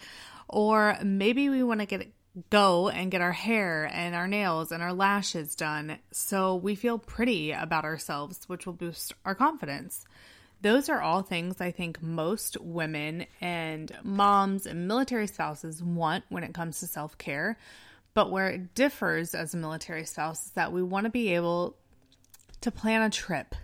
or 0.48 0.98
maybe 1.02 1.48
we 1.48 1.62
want 1.62 1.80
to 1.80 1.86
get 1.86 2.12
go 2.50 2.88
and 2.88 3.10
get 3.10 3.20
our 3.20 3.32
hair 3.32 3.88
and 3.92 4.14
our 4.14 4.26
nails 4.26 4.72
and 4.72 4.82
our 4.82 4.94
lashes 4.94 5.54
done 5.54 5.98
so 6.12 6.56
we 6.56 6.74
feel 6.74 6.98
pretty 6.98 7.52
about 7.52 7.84
ourselves, 7.84 8.48
which 8.48 8.64
will 8.64 8.72
boost 8.72 9.14
our 9.24 9.34
confidence. 9.34 10.04
Those 10.62 10.88
are 10.88 11.00
all 11.00 11.22
things 11.22 11.60
I 11.60 11.72
think 11.72 12.00
most 12.00 12.56
women 12.60 13.26
and 13.40 13.90
moms 14.04 14.64
and 14.64 14.86
military 14.86 15.26
spouses 15.26 15.82
want 15.82 16.24
when 16.28 16.44
it 16.44 16.54
comes 16.54 16.78
to 16.80 16.86
self 16.86 17.18
care. 17.18 17.58
But 18.14 18.30
where 18.30 18.48
it 18.48 18.74
differs 18.74 19.34
as 19.34 19.54
a 19.54 19.56
military 19.56 20.04
spouse 20.04 20.46
is 20.46 20.52
that 20.52 20.72
we 20.72 20.82
want 20.82 21.04
to 21.04 21.10
be 21.10 21.34
able 21.34 21.76
to 22.60 22.70
plan 22.70 23.02
a 23.02 23.10
trip 23.10 23.54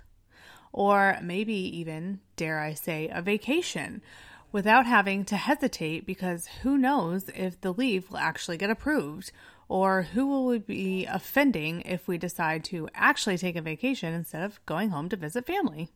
or 0.72 1.18
maybe 1.22 1.54
even, 1.78 2.20
dare 2.36 2.58
I 2.58 2.74
say, 2.74 3.08
a 3.12 3.22
vacation 3.22 4.02
without 4.50 4.86
having 4.86 5.24
to 5.26 5.36
hesitate 5.36 6.06
because 6.06 6.46
who 6.62 6.76
knows 6.76 7.28
if 7.34 7.60
the 7.60 7.72
leave 7.72 8.10
will 8.10 8.18
actually 8.18 8.56
get 8.56 8.70
approved 8.70 9.30
or 9.68 10.02
who 10.02 10.26
will 10.26 10.46
we 10.46 10.58
be 10.58 11.06
offending 11.06 11.82
if 11.82 12.08
we 12.08 12.18
decide 12.18 12.64
to 12.64 12.88
actually 12.94 13.38
take 13.38 13.54
a 13.54 13.62
vacation 13.62 14.14
instead 14.14 14.42
of 14.42 14.64
going 14.66 14.90
home 14.90 15.08
to 15.10 15.16
visit 15.16 15.46
family. 15.46 15.90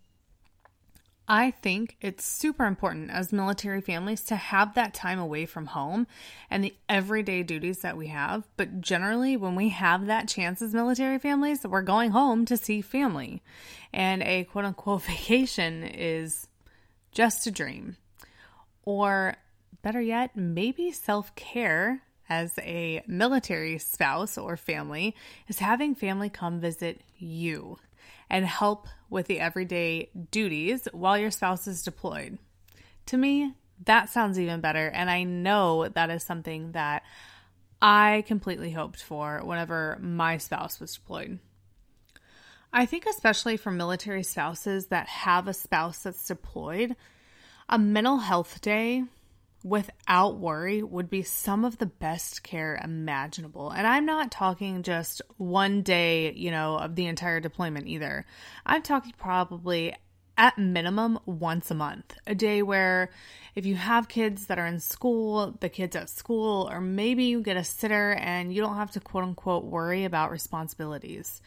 I 1.29 1.53
think 1.53 1.97
it's 2.01 2.25
super 2.25 2.67
important 2.67 3.11
as 3.11 3.33
military 3.33 3.81
families 3.81 4.23
to 4.25 4.37
have 4.37 4.75
that 4.75 4.93
time 4.93 5.21
away 5.21 5.47
from 5.47 5.67
home 5.67 6.09
and 6.51 6.65
the 6.65 6.75
everyday 6.89 7.45
duties 7.45 7.79
that 7.79 7.97
we 7.97 8.09
have. 8.09 8.49
But 8.57 8.81
generally, 8.81 9.37
when 9.37 9.55
we 9.55 9.69
have 9.69 10.07
that 10.07 10.29
chance 10.29 10.61
as 10.61 10.75
military 10.75 11.19
families, 11.19 11.65
we're 11.65 11.83
going 11.83 12.11
home 12.11 12.45
to 12.47 12.57
see 12.57 12.81
family. 12.81 13.41
And 13.93 14.23
a 14.23 14.45
quote 14.45 14.65
unquote 14.65 15.03
vacation 15.07 15.85
is 15.85 16.49
just 17.13 17.47
a 17.47 17.51
dream. 17.51 17.97
Or 18.85 19.37
better 19.83 20.01
yet, 20.01 20.37
maybe 20.37 20.91
self 20.91 21.35
care 21.37 22.03
as 22.29 22.53
a 22.59 23.03
military 23.07 23.79
spouse 23.79 24.37
or 24.37 24.57
family 24.57 25.15
is 25.49 25.61
having 25.61 25.95
family 25.95 26.31
come 26.31 26.61
visit 26.61 27.01
you 27.19 27.79
and 28.33 28.47
help 28.47 28.89
with 29.11 29.27
the 29.27 29.39
everyday 29.39 30.09
duties 30.31 30.89
while 30.91 31.19
your 31.19 31.31
spouse 31.31 31.69
is 31.69 31.83
deployed. 31.83 32.39
To 33.07 33.19
me, 33.19 33.53
that 33.85 34.09
sounds 34.09 34.39
even 34.39 34.63
better. 34.63 34.89
And 34.89 35.11
I 35.11 35.23
know 35.23 35.87
that 35.87 36.11
is 36.11 36.25
something 36.25 36.73
that 36.73 37.03
I 37.83 38.25
completely 38.27 38.73
hoped 38.73 39.03
for 39.03 39.43
whenever 39.45 39.99
my 40.01 40.39
spouse 40.39 40.81
was 40.81 40.95
deployed. 40.95 41.41
I 42.73 42.87
think, 42.87 43.05
especially 43.05 43.59
for 43.59 43.71
military 43.71 44.23
spouses 44.23 44.87
that 44.87 45.09
have 45.09 45.47
a 45.47 45.53
spouse 45.53 46.05
that's 46.05 46.27
deployed, 46.27 46.97
a 47.69 47.79
mental 47.79 48.17
health 48.19 48.63
day 48.63 49.05
without 49.65 50.39
worry 50.39 50.83
would 50.83 51.09
be 51.09 51.23
some 51.23 51.65
of 51.65 51.79
the 51.79 51.87
best 51.87 52.43
care 52.43 52.81
imaginable. 52.83 53.71
And 53.71 53.87
I'm 53.87 54.07
not 54.07 54.31
talking 54.31 54.83
just 54.83 55.23
one 55.37 55.83
day, 55.83 56.33
you 56.33 56.51
know, 56.51 56.77
of 56.77 56.97
the 56.97 57.07
entire 57.07 57.41
deployment 57.41 57.87
either. 57.87 58.27
I'm 58.67 58.83
talking 58.83 59.13
probably 59.17 59.95
at 60.37 60.59
minimum 60.59 61.19
once 61.27 61.71
a 61.71 61.75
month, 61.75 62.17
a 62.27 62.35
day 62.35 62.63
where 62.63 63.11
if 63.55 63.67
you 63.67 63.75
have 63.75 64.09
kids 64.09 64.47
that 64.47 64.59
are 64.59 64.67
in 64.67 64.81
school, 64.81 65.57
the 65.61 65.69
kids 65.69 65.95
at 65.95 66.09
school, 66.09 66.69
or 66.71 66.81
maybe 66.81 67.25
you 67.25 67.43
get 67.43 67.57
a 67.57 67.65
sitter 67.65 68.13
and 68.13 68.53
you 68.53 68.63
don't 68.63 68.77
have 68.77 68.93
to 68.93 69.01
quote 69.01 69.25
unquote 69.25 69.65
worry 69.65 70.05
about 70.05 70.31
responsibilities. 70.31 71.43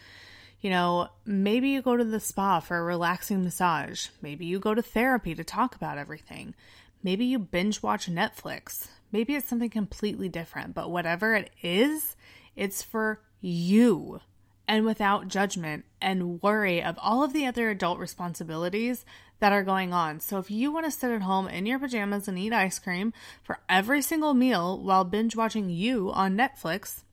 You 0.61 0.69
know, 0.69 1.09
maybe 1.25 1.69
you 1.69 1.81
go 1.81 1.97
to 1.97 2.03
the 2.03 2.19
spa 2.19 2.59
for 2.59 2.77
a 2.77 2.83
relaxing 2.83 3.43
massage. 3.43 4.07
Maybe 4.21 4.45
you 4.45 4.59
go 4.59 4.73
to 4.73 4.81
therapy 4.81 5.35
to 5.35 5.43
talk 5.43 5.75
about 5.75 5.97
everything. 5.97 6.55
Maybe 7.03 7.25
you 7.25 7.39
binge 7.39 7.83
watch 7.83 8.07
Netflix. 8.07 8.87
Maybe 9.11 9.35
it's 9.35 9.47
something 9.47 9.69
completely 9.69 10.29
different, 10.29 10.73
but 10.73 10.91
whatever 10.91 11.35
it 11.35 11.51
is, 11.61 12.15
it's 12.55 12.81
for 12.81 13.21
you 13.41 14.21
and 14.67 14.85
without 14.85 15.27
judgment 15.27 15.85
and 16.01 16.41
worry 16.41 16.81
of 16.81 16.97
all 17.01 17.23
of 17.23 17.33
the 17.33 17.45
other 17.45 17.69
adult 17.69 17.99
responsibilities 17.99 19.05
that 19.39 19.51
are 19.51 19.63
going 19.63 19.93
on. 19.93 20.19
So 20.19 20.37
if 20.37 20.49
you 20.49 20.71
want 20.71 20.85
to 20.85 20.91
sit 20.91 21.11
at 21.11 21.21
home 21.21 21.47
in 21.47 21.65
your 21.65 21.79
pajamas 21.79 22.27
and 22.27 22.39
eat 22.39 22.53
ice 22.53 22.79
cream 22.79 23.13
for 23.43 23.59
every 23.69 24.01
single 24.01 24.33
meal 24.33 24.81
while 24.81 25.03
binge 25.03 25.35
watching 25.35 25.69
you 25.69 26.11
on 26.11 26.37
Netflix, 26.37 27.03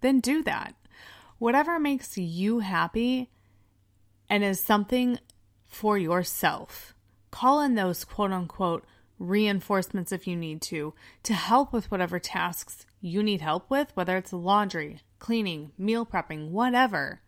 then 0.00 0.20
do 0.20 0.42
that. 0.42 0.74
Whatever 1.38 1.78
makes 1.78 2.18
you 2.18 2.58
happy 2.58 3.30
and 4.28 4.44
is 4.44 4.60
something 4.60 5.18
for 5.66 5.96
yourself. 5.96 6.94
Call 7.30 7.60
in 7.60 7.74
those 7.74 8.04
quote 8.04 8.32
unquote 8.32 8.84
reinforcements 9.18 10.12
if 10.12 10.26
you 10.26 10.36
need 10.36 10.62
to, 10.62 10.94
to 11.24 11.34
help 11.34 11.72
with 11.72 11.90
whatever 11.90 12.18
tasks 12.18 12.86
you 13.00 13.22
need 13.22 13.40
help 13.40 13.68
with, 13.70 13.90
whether 13.94 14.16
it's 14.16 14.32
laundry, 14.32 15.00
cleaning, 15.18 15.72
meal 15.78 16.06
prepping, 16.06 16.50
whatever. 16.50 17.20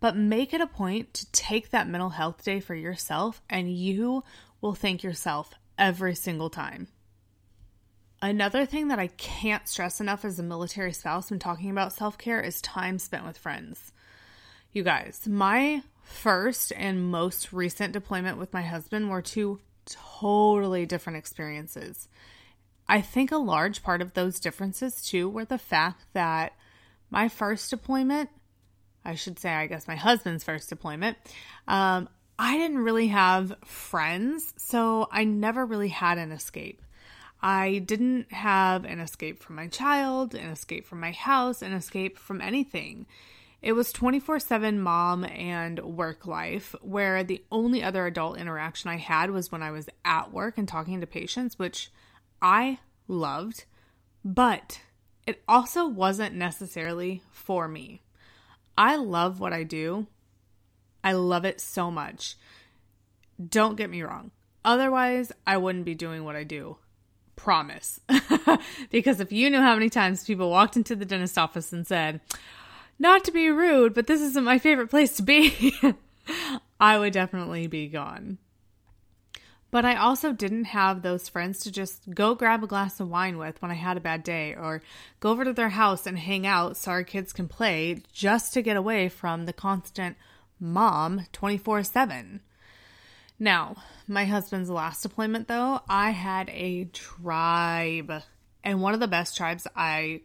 But 0.00 0.16
make 0.16 0.52
it 0.52 0.60
a 0.60 0.66
point 0.66 1.14
to 1.14 1.30
take 1.32 1.70
that 1.70 1.88
mental 1.88 2.10
health 2.10 2.44
day 2.44 2.60
for 2.60 2.74
yourself, 2.74 3.42
and 3.48 3.74
you 3.74 4.24
will 4.60 4.74
thank 4.74 5.02
yourself 5.02 5.54
every 5.78 6.14
single 6.14 6.50
time. 6.50 6.88
Another 8.22 8.64
thing 8.64 8.88
that 8.88 8.98
I 8.98 9.08
can't 9.08 9.68
stress 9.68 10.00
enough 10.00 10.24
as 10.24 10.38
a 10.38 10.42
military 10.42 10.92
spouse 10.92 11.30
when 11.30 11.38
talking 11.38 11.70
about 11.70 11.92
self 11.92 12.16
care 12.16 12.40
is 12.40 12.60
time 12.62 12.98
spent 12.98 13.26
with 13.26 13.38
friends. 13.38 13.92
You 14.72 14.82
guys, 14.82 15.26
my 15.26 15.82
first 16.02 16.72
and 16.76 17.10
most 17.10 17.52
recent 17.52 17.92
deployment 17.92 18.38
with 18.38 18.52
my 18.52 18.62
husband 18.62 19.10
were 19.10 19.22
two 19.22 19.60
totally 19.86 20.86
different 20.86 21.18
experiences. 21.18 22.08
I 22.88 23.00
think 23.00 23.32
a 23.32 23.38
large 23.38 23.82
part 23.82 24.00
of 24.00 24.14
those 24.14 24.40
differences, 24.40 25.02
too, 25.02 25.28
were 25.28 25.44
the 25.44 25.58
fact 25.58 26.04
that 26.12 26.52
my 27.10 27.28
first 27.28 27.70
deployment, 27.70 28.30
I 29.04 29.14
should 29.14 29.38
say, 29.38 29.50
I 29.50 29.66
guess 29.66 29.88
my 29.88 29.96
husband's 29.96 30.44
first 30.44 30.68
deployment, 30.68 31.16
um, 31.66 32.08
I 32.38 32.58
didn't 32.58 32.78
really 32.78 33.08
have 33.08 33.56
friends, 33.64 34.52
so 34.56 35.08
I 35.10 35.24
never 35.24 35.64
really 35.64 35.88
had 35.88 36.18
an 36.18 36.32
escape. 36.32 36.82
I 37.40 37.78
didn't 37.78 38.32
have 38.32 38.84
an 38.84 39.00
escape 39.00 39.42
from 39.42 39.56
my 39.56 39.68
child, 39.68 40.34
an 40.34 40.50
escape 40.50 40.86
from 40.86 41.00
my 41.00 41.12
house, 41.12 41.62
an 41.62 41.72
escape 41.72 42.18
from 42.18 42.40
anything. 42.40 43.06
It 43.66 43.74
was 43.74 43.92
24 43.92 44.38
7 44.38 44.80
mom 44.80 45.24
and 45.24 45.80
work 45.80 46.24
life, 46.24 46.76
where 46.82 47.24
the 47.24 47.42
only 47.50 47.82
other 47.82 48.06
adult 48.06 48.38
interaction 48.38 48.90
I 48.90 48.96
had 48.96 49.32
was 49.32 49.50
when 49.50 49.60
I 49.60 49.72
was 49.72 49.88
at 50.04 50.32
work 50.32 50.56
and 50.56 50.68
talking 50.68 51.00
to 51.00 51.06
patients, 51.08 51.58
which 51.58 51.90
I 52.40 52.78
loved, 53.08 53.64
but 54.24 54.82
it 55.26 55.42
also 55.48 55.84
wasn't 55.84 56.36
necessarily 56.36 57.22
for 57.32 57.66
me. 57.66 58.02
I 58.78 58.94
love 58.94 59.40
what 59.40 59.52
I 59.52 59.64
do, 59.64 60.06
I 61.02 61.14
love 61.14 61.44
it 61.44 61.60
so 61.60 61.90
much. 61.90 62.36
Don't 63.44 63.74
get 63.74 63.90
me 63.90 64.02
wrong. 64.02 64.30
Otherwise, 64.64 65.32
I 65.44 65.56
wouldn't 65.56 65.86
be 65.86 65.96
doing 65.96 66.22
what 66.22 66.36
I 66.36 66.44
do. 66.44 66.76
Promise. 67.34 67.98
because 68.92 69.18
if 69.18 69.32
you 69.32 69.50
knew 69.50 69.60
how 69.60 69.74
many 69.74 69.90
times 69.90 70.22
people 70.22 70.50
walked 70.50 70.76
into 70.76 70.94
the 70.94 71.04
dentist 71.04 71.36
office 71.36 71.72
and 71.72 71.84
said, 71.84 72.20
not 72.98 73.24
to 73.24 73.32
be 73.32 73.50
rude, 73.50 73.94
but 73.94 74.06
this 74.06 74.20
isn't 74.20 74.44
my 74.44 74.58
favorite 74.58 74.90
place 74.90 75.16
to 75.16 75.22
be, 75.22 75.74
I 76.80 76.98
would 76.98 77.12
definitely 77.12 77.66
be 77.66 77.88
gone. 77.88 78.38
But 79.70 79.84
I 79.84 79.96
also 79.96 80.32
didn't 80.32 80.64
have 80.66 81.02
those 81.02 81.28
friends 81.28 81.58
to 81.60 81.72
just 81.72 82.14
go 82.14 82.34
grab 82.34 82.62
a 82.62 82.68
glass 82.68 83.00
of 83.00 83.10
wine 83.10 83.36
with 83.36 83.60
when 83.60 83.70
I 83.70 83.74
had 83.74 83.96
a 83.96 84.00
bad 84.00 84.22
day 84.22 84.54
or 84.54 84.80
go 85.20 85.30
over 85.30 85.44
to 85.44 85.52
their 85.52 85.70
house 85.70 86.06
and 86.06 86.18
hang 86.18 86.46
out 86.46 86.76
so 86.76 86.92
our 86.92 87.04
kids 87.04 87.32
can 87.32 87.48
play 87.48 87.98
just 88.12 88.54
to 88.54 88.62
get 88.62 88.76
away 88.76 89.08
from 89.08 89.44
the 89.44 89.52
constant 89.52 90.16
mom 90.58 91.26
24 91.32 91.82
7. 91.82 92.40
Now, 93.38 93.76
my 94.08 94.24
husband's 94.24 94.70
last 94.70 95.02
deployment, 95.02 95.46
though, 95.46 95.80
I 95.88 96.10
had 96.10 96.48
a 96.50 96.84
tribe 96.84 98.22
and 98.64 98.80
one 98.80 98.94
of 98.94 99.00
the 99.00 99.08
best 99.08 99.36
tribes 99.36 99.66
I 99.76 100.22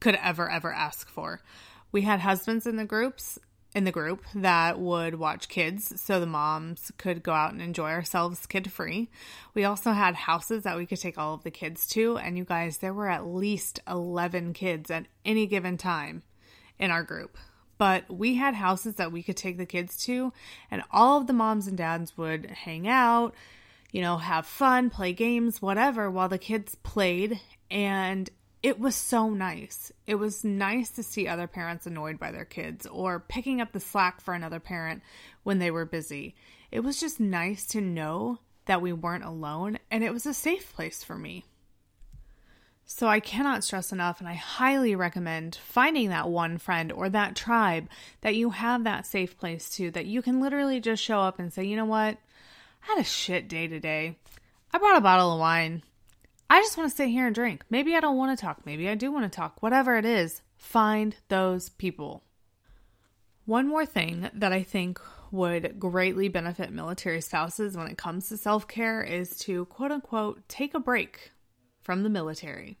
could 0.00 0.16
ever, 0.16 0.50
ever 0.50 0.72
ask 0.72 1.08
for. 1.08 1.40
We 1.90 2.02
had 2.02 2.20
husbands 2.20 2.66
in 2.66 2.76
the 2.76 2.84
groups 2.84 3.38
in 3.74 3.84
the 3.84 3.92
group 3.92 4.24
that 4.34 4.78
would 4.78 5.16
watch 5.16 5.48
kids 5.48 6.00
so 6.00 6.18
the 6.18 6.26
moms 6.26 6.90
could 6.96 7.22
go 7.22 7.32
out 7.32 7.52
and 7.52 7.60
enjoy 7.60 7.90
ourselves 7.90 8.46
kid 8.46 8.72
free. 8.72 9.10
We 9.54 9.64
also 9.64 9.92
had 9.92 10.14
houses 10.14 10.62
that 10.62 10.76
we 10.76 10.86
could 10.86 11.00
take 11.00 11.18
all 11.18 11.34
of 11.34 11.44
the 11.44 11.50
kids 11.50 11.86
to, 11.88 12.16
and 12.18 12.38
you 12.38 12.44
guys, 12.44 12.78
there 12.78 12.94
were 12.94 13.10
at 13.10 13.26
least 13.26 13.80
11 13.86 14.54
kids 14.54 14.90
at 14.90 15.06
any 15.24 15.46
given 15.46 15.76
time 15.76 16.22
in 16.78 16.90
our 16.90 17.02
group. 17.02 17.36
But 17.76 18.10
we 18.10 18.34
had 18.36 18.54
houses 18.54 18.94
that 18.96 19.12
we 19.12 19.22
could 19.22 19.36
take 19.36 19.58
the 19.58 19.66
kids 19.66 19.96
to, 20.04 20.32
and 20.70 20.82
all 20.90 21.20
of 21.20 21.26
the 21.26 21.32
moms 21.32 21.66
and 21.66 21.76
dads 21.76 22.16
would 22.16 22.46
hang 22.46 22.88
out, 22.88 23.34
you 23.92 24.00
know, 24.00 24.16
have 24.16 24.46
fun, 24.46 24.90
play 24.90 25.12
games, 25.12 25.62
whatever, 25.62 26.10
while 26.10 26.28
the 26.28 26.38
kids 26.38 26.74
played. 26.74 27.40
And 27.70 28.28
it 28.62 28.78
was 28.78 28.96
so 28.96 29.30
nice. 29.30 29.92
It 30.06 30.16
was 30.16 30.44
nice 30.44 30.90
to 30.90 31.02
see 31.02 31.28
other 31.28 31.46
parents 31.46 31.86
annoyed 31.86 32.18
by 32.18 32.32
their 32.32 32.44
kids 32.44 32.86
or 32.86 33.20
picking 33.20 33.60
up 33.60 33.72
the 33.72 33.80
slack 33.80 34.20
for 34.20 34.34
another 34.34 34.60
parent 34.60 35.02
when 35.42 35.58
they 35.58 35.70
were 35.70 35.84
busy. 35.84 36.34
It 36.70 36.80
was 36.80 37.00
just 37.00 37.20
nice 37.20 37.66
to 37.66 37.80
know 37.80 38.38
that 38.66 38.82
we 38.82 38.92
weren't 38.92 39.24
alone 39.24 39.78
and 39.90 40.02
it 40.02 40.12
was 40.12 40.26
a 40.26 40.34
safe 40.34 40.72
place 40.74 41.02
for 41.04 41.16
me. 41.16 41.44
So 42.90 43.06
I 43.06 43.20
cannot 43.20 43.64
stress 43.64 43.92
enough, 43.92 44.18
and 44.18 44.26
I 44.26 44.32
highly 44.32 44.96
recommend 44.96 45.56
finding 45.56 46.08
that 46.08 46.30
one 46.30 46.56
friend 46.56 46.90
or 46.90 47.10
that 47.10 47.36
tribe 47.36 47.86
that 48.22 48.34
you 48.34 48.48
have 48.48 48.84
that 48.84 49.06
safe 49.06 49.36
place 49.36 49.68
to, 49.76 49.90
that 49.90 50.06
you 50.06 50.22
can 50.22 50.40
literally 50.40 50.80
just 50.80 51.02
show 51.02 51.20
up 51.20 51.38
and 51.38 51.52
say, 51.52 51.64
you 51.64 51.76
know 51.76 51.84
what? 51.84 52.16
I 52.82 52.86
had 52.94 52.98
a 52.98 53.04
shit 53.04 53.46
day 53.46 53.68
today. 53.68 54.16
I 54.72 54.78
brought 54.78 54.96
a 54.96 55.02
bottle 55.02 55.34
of 55.34 55.38
wine. 55.38 55.82
I 56.50 56.60
just 56.62 56.78
want 56.78 56.90
to 56.90 56.96
sit 56.96 57.08
here 57.08 57.26
and 57.26 57.34
drink. 57.34 57.64
Maybe 57.68 57.94
I 57.94 58.00
don't 58.00 58.16
want 58.16 58.36
to 58.36 58.42
talk. 58.42 58.64
Maybe 58.64 58.88
I 58.88 58.94
do 58.94 59.12
want 59.12 59.30
to 59.30 59.36
talk. 59.36 59.62
Whatever 59.62 59.96
it 59.98 60.06
is, 60.06 60.40
find 60.56 61.14
those 61.28 61.68
people. 61.68 62.22
One 63.44 63.68
more 63.68 63.84
thing 63.84 64.30
that 64.32 64.52
I 64.52 64.62
think 64.62 64.98
would 65.30 65.78
greatly 65.78 66.28
benefit 66.28 66.72
military 66.72 67.20
spouses 67.20 67.76
when 67.76 67.86
it 67.86 67.98
comes 67.98 68.28
to 68.28 68.36
self 68.36 68.66
care 68.66 69.02
is 69.02 69.38
to 69.40 69.66
quote 69.66 69.92
unquote 69.92 70.48
take 70.48 70.74
a 70.74 70.80
break 70.80 71.32
from 71.82 72.02
the 72.02 72.08
military. 72.08 72.78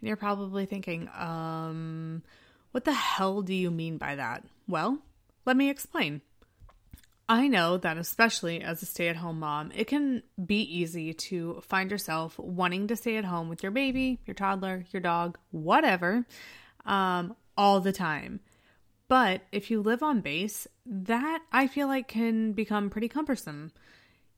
And 0.00 0.08
you're 0.08 0.16
probably 0.16 0.64
thinking, 0.64 1.08
um, 1.18 2.22
what 2.70 2.84
the 2.84 2.94
hell 2.94 3.42
do 3.42 3.54
you 3.54 3.70
mean 3.70 3.98
by 3.98 4.14
that? 4.16 4.44
Well, 4.66 4.98
let 5.44 5.56
me 5.56 5.68
explain. 5.68 6.22
I 7.30 7.46
know 7.46 7.76
that, 7.76 7.96
especially 7.96 8.60
as 8.60 8.82
a 8.82 8.86
stay 8.86 9.06
at 9.06 9.14
home 9.14 9.38
mom, 9.38 9.70
it 9.72 9.86
can 9.86 10.24
be 10.44 10.62
easy 10.62 11.14
to 11.14 11.62
find 11.64 11.88
yourself 11.88 12.36
wanting 12.40 12.88
to 12.88 12.96
stay 12.96 13.18
at 13.18 13.24
home 13.24 13.48
with 13.48 13.62
your 13.62 13.70
baby, 13.70 14.18
your 14.26 14.34
toddler, 14.34 14.84
your 14.90 15.00
dog, 15.00 15.38
whatever, 15.52 16.26
um, 16.84 17.36
all 17.56 17.78
the 17.78 17.92
time. 17.92 18.40
But 19.06 19.42
if 19.52 19.70
you 19.70 19.80
live 19.80 20.02
on 20.02 20.22
base, 20.22 20.66
that 20.84 21.42
I 21.52 21.68
feel 21.68 21.86
like 21.86 22.08
can 22.08 22.50
become 22.50 22.90
pretty 22.90 23.06
cumbersome. 23.08 23.70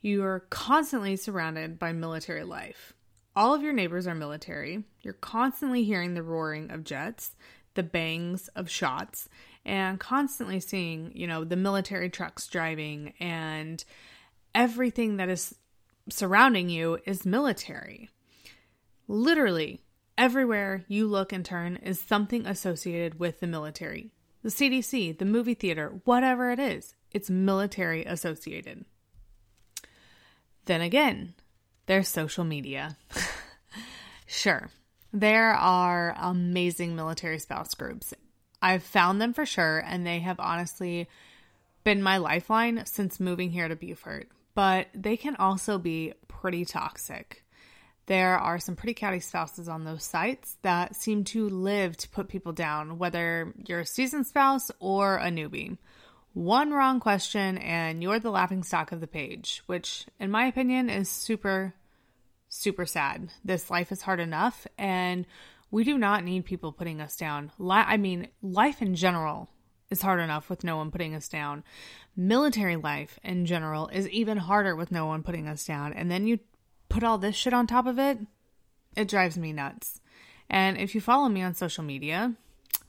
You're 0.03 0.41
constantly 0.51 1.17
surrounded 1.17 1.79
by 1.79 1.93
military 1.93 2.45
life. 2.45 2.93
All 3.35 3.55
of 3.55 3.63
your 3.63 3.73
neighbors 3.73 4.07
are 4.07 4.15
military. 4.15 4.85
You're 5.01 5.15
constantly 5.15 5.85
hearing 5.85 6.13
the 6.13 6.23
roaring 6.23 6.71
of 6.71 6.85
jets, 6.85 7.37
the 7.73 7.83
bangs 7.83 8.49
of 8.49 8.69
shots, 8.69 9.31
and 9.65 9.99
constantly 10.01 10.61
seeing, 10.61 11.13
you 11.15 11.27
know, 11.27 11.45
the 11.45 11.57
military 11.57 12.11
trucks 12.11 12.47
driving 12.47 13.15
and 13.21 13.85
everything 14.55 15.17
that 15.17 15.29
is 15.29 15.55
surrounding 16.09 16.69
you 16.69 16.99
is 17.07 17.25
military. 17.25 18.11
Literally, 19.09 19.83
everywhere 20.19 20.85
you 20.89 21.07
look 21.07 21.33
and 21.33 21.45
turn 21.45 21.77
is 21.77 22.01
something 22.01 22.47
associated 22.47 23.19
with 23.19 23.41
the 23.41 23.47
military. 23.47 24.13
The 24.43 24.49
CDC, 24.49 25.19
the 25.19 25.25
movie 25.25 25.55
theater, 25.55 26.01
whatever 26.05 26.51
it 26.51 26.59
is, 26.59 26.95
it's 27.13 27.31
military 27.31 28.05
associated. 28.05 28.85
Then 30.65 30.81
again, 30.81 31.35
there's 31.87 32.09
social 32.09 32.45
media. 32.45 32.97
sure, 34.27 34.71
there 35.13 35.53
are 35.53 36.15
amazing 36.19 36.97
military 36.97 37.39
spouse 37.39 37.75
groups, 37.75 38.15
I've 38.63 38.85
found 38.85 39.21
them 39.21 39.35
for 39.35 39.45
sure, 39.45 39.83
and 39.85 40.07
they 40.07 40.21
have 40.21 40.41
honestly 40.41 41.09
been 41.85 42.03
my 42.03 42.17
lifeline 42.17 42.87
since 42.87 43.19
moving 43.19 43.51
here 43.51 43.69
to 43.69 43.77
Beaufort. 43.77 44.29
But 44.55 44.87
they 44.95 45.17
can 45.17 45.35
also 45.37 45.79
be 45.79 46.15
pretty 46.29 46.65
toxic. 46.65 47.45
There 48.07 48.39
are 48.39 48.59
some 48.59 48.77
pretty 48.77 48.95
catty 48.95 49.21
spouses 49.21 49.69
on 49.69 49.85
those 49.85 50.05
sites 50.05 50.57
that 50.63 50.95
seem 50.95 51.25
to 51.25 51.49
live 51.49 51.97
to 51.99 52.09
put 52.09 52.29
people 52.29 52.53
down, 52.53 52.99
whether 52.99 53.53
you're 53.67 53.81
a 53.81 53.87
seasoned 53.87 54.27
spouse 54.27 54.71
or 54.81 55.17
a 55.17 55.27
newbie. 55.27 55.79
one 56.35 56.71
wrong 56.71 57.01
question 57.01 57.59
and 57.59 58.03
you're 58.03 58.19
the 58.19 58.31
laughing 58.31 58.63
stock 58.63 58.93
of 58.93 59.01
the 59.01 59.07
page, 59.07 59.63
which, 59.67 60.07
in 60.19 60.31
my 60.31 60.47
opinion, 60.47 60.89
is 60.89 61.09
super, 61.09 61.75
super 62.49 62.87
sad. 62.87 63.31
This 63.45 63.71
life 63.71 63.93
is 63.93 64.03
hard 64.03 64.21
enough, 64.21 64.67
and 64.79 65.27
we 65.73 65.83
do 65.83 65.99
not 65.99 66.23
need 66.23 66.45
people 66.45 66.71
putting 66.71 67.01
us 67.01 67.17
down. 67.17 67.51
Li- 67.59 67.75
I 67.75 67.97
mean, 67.97 68.29
life 68.43 68.81
in 68.83 68.95
general 68.95 69.49
is 69.91 70.03
hard 70.03 70.21
enough 70.21 70.49
with 70.49 70.63
no 70.63 70.77
one 70.77 70.91
putting 70.91 71.15
us 71.15 71.29
down. 71.29 71.65
Military 72.15 72.77
life 72.77 73.19
in 73.25 73.47
general 73.47 73.89
is 73.89 74.09
even 74.11 74.37
harder 74.37 74.77
with 74.77 74.93
no 74.93 75.07
one 75.07 75.23
putting 75.23 75.49
us 75.49 75.65
down. 75.65 75.95
And 75.95 76.11
then 76.11 76.27
you 76.27 76.39
put 76.91 77.03
all 77.03 77.19
this 77.19 77.35
shit 77.35 77.55
on 77.55 77.67
top 77.67 77.87
of 77.87 77.99
it, 77.99 78.19
it 78.95 79.09
drives 79.09 79.39
me 79.39 79.53
nuts. 79.53 80.01
And 80.51 80.77
if 80.77 80.95
you 80.95 81.01
follow 81.01 81.29
me 81.31 81.43
on 81.43 81.55
social 81.55 81.83
media, 81.83 82.35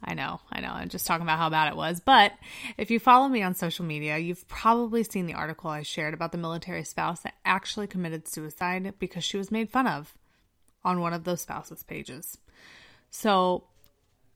I 0.04 0.14
know, 0.14 0.42
I 0.52 0.60
know, 0.60 0.72
I'm 0.74 0.90
just 0.90 1.08
talking 1.08 1.24
about 1.24 1.38
how 1.38 1.50
bad 1.50 1.70
it 1.70 1.78
was. 1.78 2.02
But 2.02 2.34
if 2.78 2.92
you 2.92 3.00
follow 3.00 3.30
me 3.30 3.42
on 3.42 3.56
social 3.56 3.86
media, 3.86 4.18
you've 4.18 4.46
probably 4.50 5.06
seen 5.06 5.26
the 5.26 5.36
article 5.36 5.70
I 5.70 5.84
shared 5.84 6.14
about 6.14 6.34
the 6.34 6.38
military 6.38 6.84
spouse 6.84 7.22
that 7.22 7.36
actually 7.46 7.88
committed 7.88 8.28
suicide 8.28 8.96
because 9.00 9.24
she 9.24 9.38
was 9.38 9.52
made 9.52 9.70
fun 9.70 9.88
of 9.88 10.18
on 10.84 11.00
one 11.00 11.14
of 11.14 11.24
those 11.24 11.42
spouses' 11.42 11.84
pages. 11.84 12.38
So 13.16 13.66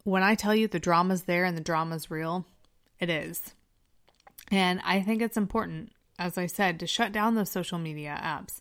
when 0.04 0.24
I 0.24 0.36
tell 0.36 0.56
you 0.56 0.68
the 0.68 0.80
drama's 0.80 1.24
there 1.24 1.44
and 1.44 1.58
the 1.58 1.62
drama's 1.62 2.12
real, 2.12 2.46
it 3.00 3.10
is. 3.10 3.42
And 4.50 4.80
I 4.86 5.02
think 5.02 5.22
it's 5.22 5.36
important, 5.36 5.92
as 6.18 6.38
I 6.38 6.46
said, 6.46 6.80
to 6.80 6.88
shut 6.88 7.12
down 7.12 7.34
those 7.34 7.50
social 7.50 7.80
media 7.80 8.18
apps, 8.24 8.60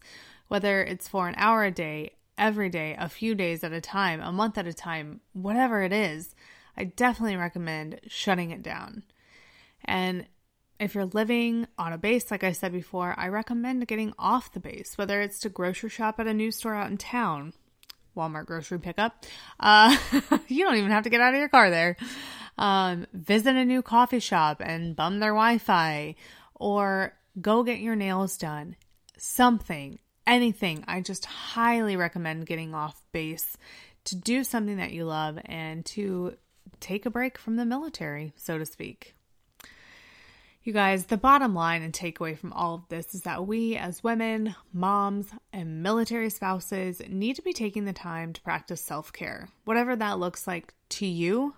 whether 0.49 0.83
it's 0.83 1.07
for 1.07 1.29
an 1.29 1.35
hour 1.37 1.65
a 1.65 1.71
day, 1.71 2.13
every 2.39 2.71
day, 2.71 2.97
a 2.99 3.11
few 3.11 3.35
days 3.35 3.63
at 3.63 3.73
a 3.73 3.81
time, 3.81 4.21
a 4.21 4.33
month 4.33 4.57
at 4.57 4.67
a 4.67 4.73
time, 4.73 5.21
whatever 5.35 5.83
it 5.83 5.93
is. 5.93 6.35
I 6.79 6.85
definitely 6.85 7.37
recommend 7.37 8.01
shutting 8.09 8.51
it 8.51 8.63
down. 8.63 9.05
And 9.85 10.27
if 10.81 10.95
you're 10.95 11.05
living 11.05 11.69
on 11.79 11.93
a 11.93 11.99
base, 11.99 12.31
like 12.31 12.43
I 12.43 12.53
said 12.53 12.73
before, 12.73 13.15
I 13.19 13.29
recommend 13.29 13.87
getting 13.87 14.15
off 14.19 14.53
the 14.53 14.61
base, 14.61 14.97
whether 14.97 15.21
it's 15.21 15.39
to 15.41 15.51
grocery 15.51 15.91
shop 15.91 16.19
at 16.19 16.27
a 16.27 16.35
new 16.35 16.51
store 16.51 16.75
out 16.75 16.91
in 16.91 16.97
town, 16.97 17.53
Walmart 18.17 18.47
grocery 18.47 18.81
pickup. 18.81 19.25
Uh, 19.61 19.97
you 20.49 20.65
don't 20.65 20.77
even 20.77 20.91
have 20.91 21.05
to 21.05 21.11
get 21.11 21.21
out 21.21 21.35
of 21.35 21.39
your 21.39 21.49
car 21.49 21.71
there. 21.71 21.97
Um, 22.59 23.07
visit 23.13 23.55
a 23.55 23.65
new 23.65 23.83
coffee 23.83 24.21
shop 24.21 24.63
and 24.65 24.97
bum 24.97 25.21
their 25.21 25.31
Wi 25.31 25.59
Fi, 25.59 26.15
or 26.55 27.15
go 27.41 27.63
get 27.63 27.81
your 27.81 27.97
nails 27.97 28.37
done. 28.37 28.77
Something, 29.19 29.99
anything. 30.27 30.85
I 30.89 31.01
just 31.01 31.27
highly 31.27 31.97
recommend 31.97 32.47
getting 32.47 32.75
off 32.75 33.03
base 33.13 33.57
to 34.05 34.17
do 34.17 34.45
something 34.45 34.79
that 34.79 34.93
you 34.93 35.05
love 35.05 35.39
and 35.45 35.85
to 35.87 36.37
take 36.81 37.07
a 37.07 37.11
break 37.11 37.39
from 37.39 37.57
the 37.57 37.65
military, 37.65 38.33
so 38.37 38.59
to 38.59 38.67
speak. 38.67 39.15
You 40.67 40.73
guys, 40.73 41.07
the 41.07 41.17
bottom 41.17 41.55
line 41.55 41.83
and 41.83 41.93
takeaway 41.93 42.37
from 42.37 42.53
all 42.53 42.75
of 42.75 42.89
this 42.89 43.15
is 43.15 43.21
that 43.21 43.47
we, 43.47 43.77
as 43.77 44.03
women, 44.03 44.57
moms, 44.73 45.29
and 45.53 45.81
military 45.81 46.29
spouses, 46.29 47.01
need 47.09 47.37
to 47.37 47.43
be 47.43 47.53
taking 47.53 47.85
the 47.85 47.93
time 47.93 48.33
to 48.33 48.41
practice 48.41 48.81
self 48.81 49.13
care. 49.13 49.49
Whatever 49.65 49.95
that 49.95 50.19
looks 50.19 50.49
like 50.49 50.75
to 50.89 51.07
you, 51.07 51.55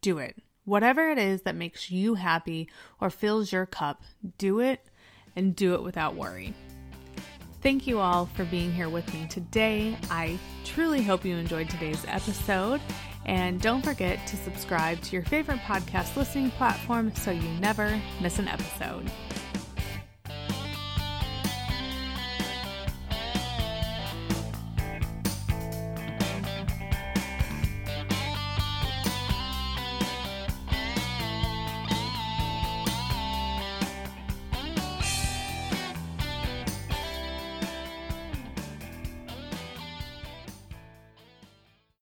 do 0.00 0.16
it. 0.16 0.38
Whatever 0.64 1.10
it 1.10 1.18
is 1.18 1.42
that 1.42 1.54
makes 1.54 1.90
you 1.90 2.14
happy 2.14 2.70
or 2.98 3.10
fills 3.10 3.52
your 3.52 3.66
cup, 3.66 4.02
do 4.38 4.60
it 4.60 4.80
and 5.36 5.54
do 5.54 5.74
it 5.74 5.82
without 5.82 6.14
worry. 6.14 6.54
Thank 7.60 7.86
you 7.86 7.98
all 7.98 8.24
for 8.24 8.46
being 8.46 8.72
here 8.72 8.88
with 8.88 9.12
me 9.12 9.26
today. 9.26 9.98
I 10.10 10.38
truly 10.64 11.02
hope 11.02 11.26
you 11.26 11.36
enjoyed 11.36 11.68
today's 11.68 12.06
episode. 12.08 12.80
And 13.26 13.60
don't 13.60 13.84
forget 13.84 14.24
to 14.28 14.36
subscribe 14.36 15.00
to 15.02 15.12
your 15.12 15.24
favorite 15.24 15.58
podcast 15.58 16.16
listening 16.16 16.50
platform 16.52 17.12
so 17.16 17.32
you 17.32 17.48
never 17.60 18.00
miss 18.20 18.38
an 18.38 18.48
episode. 18.48 19.10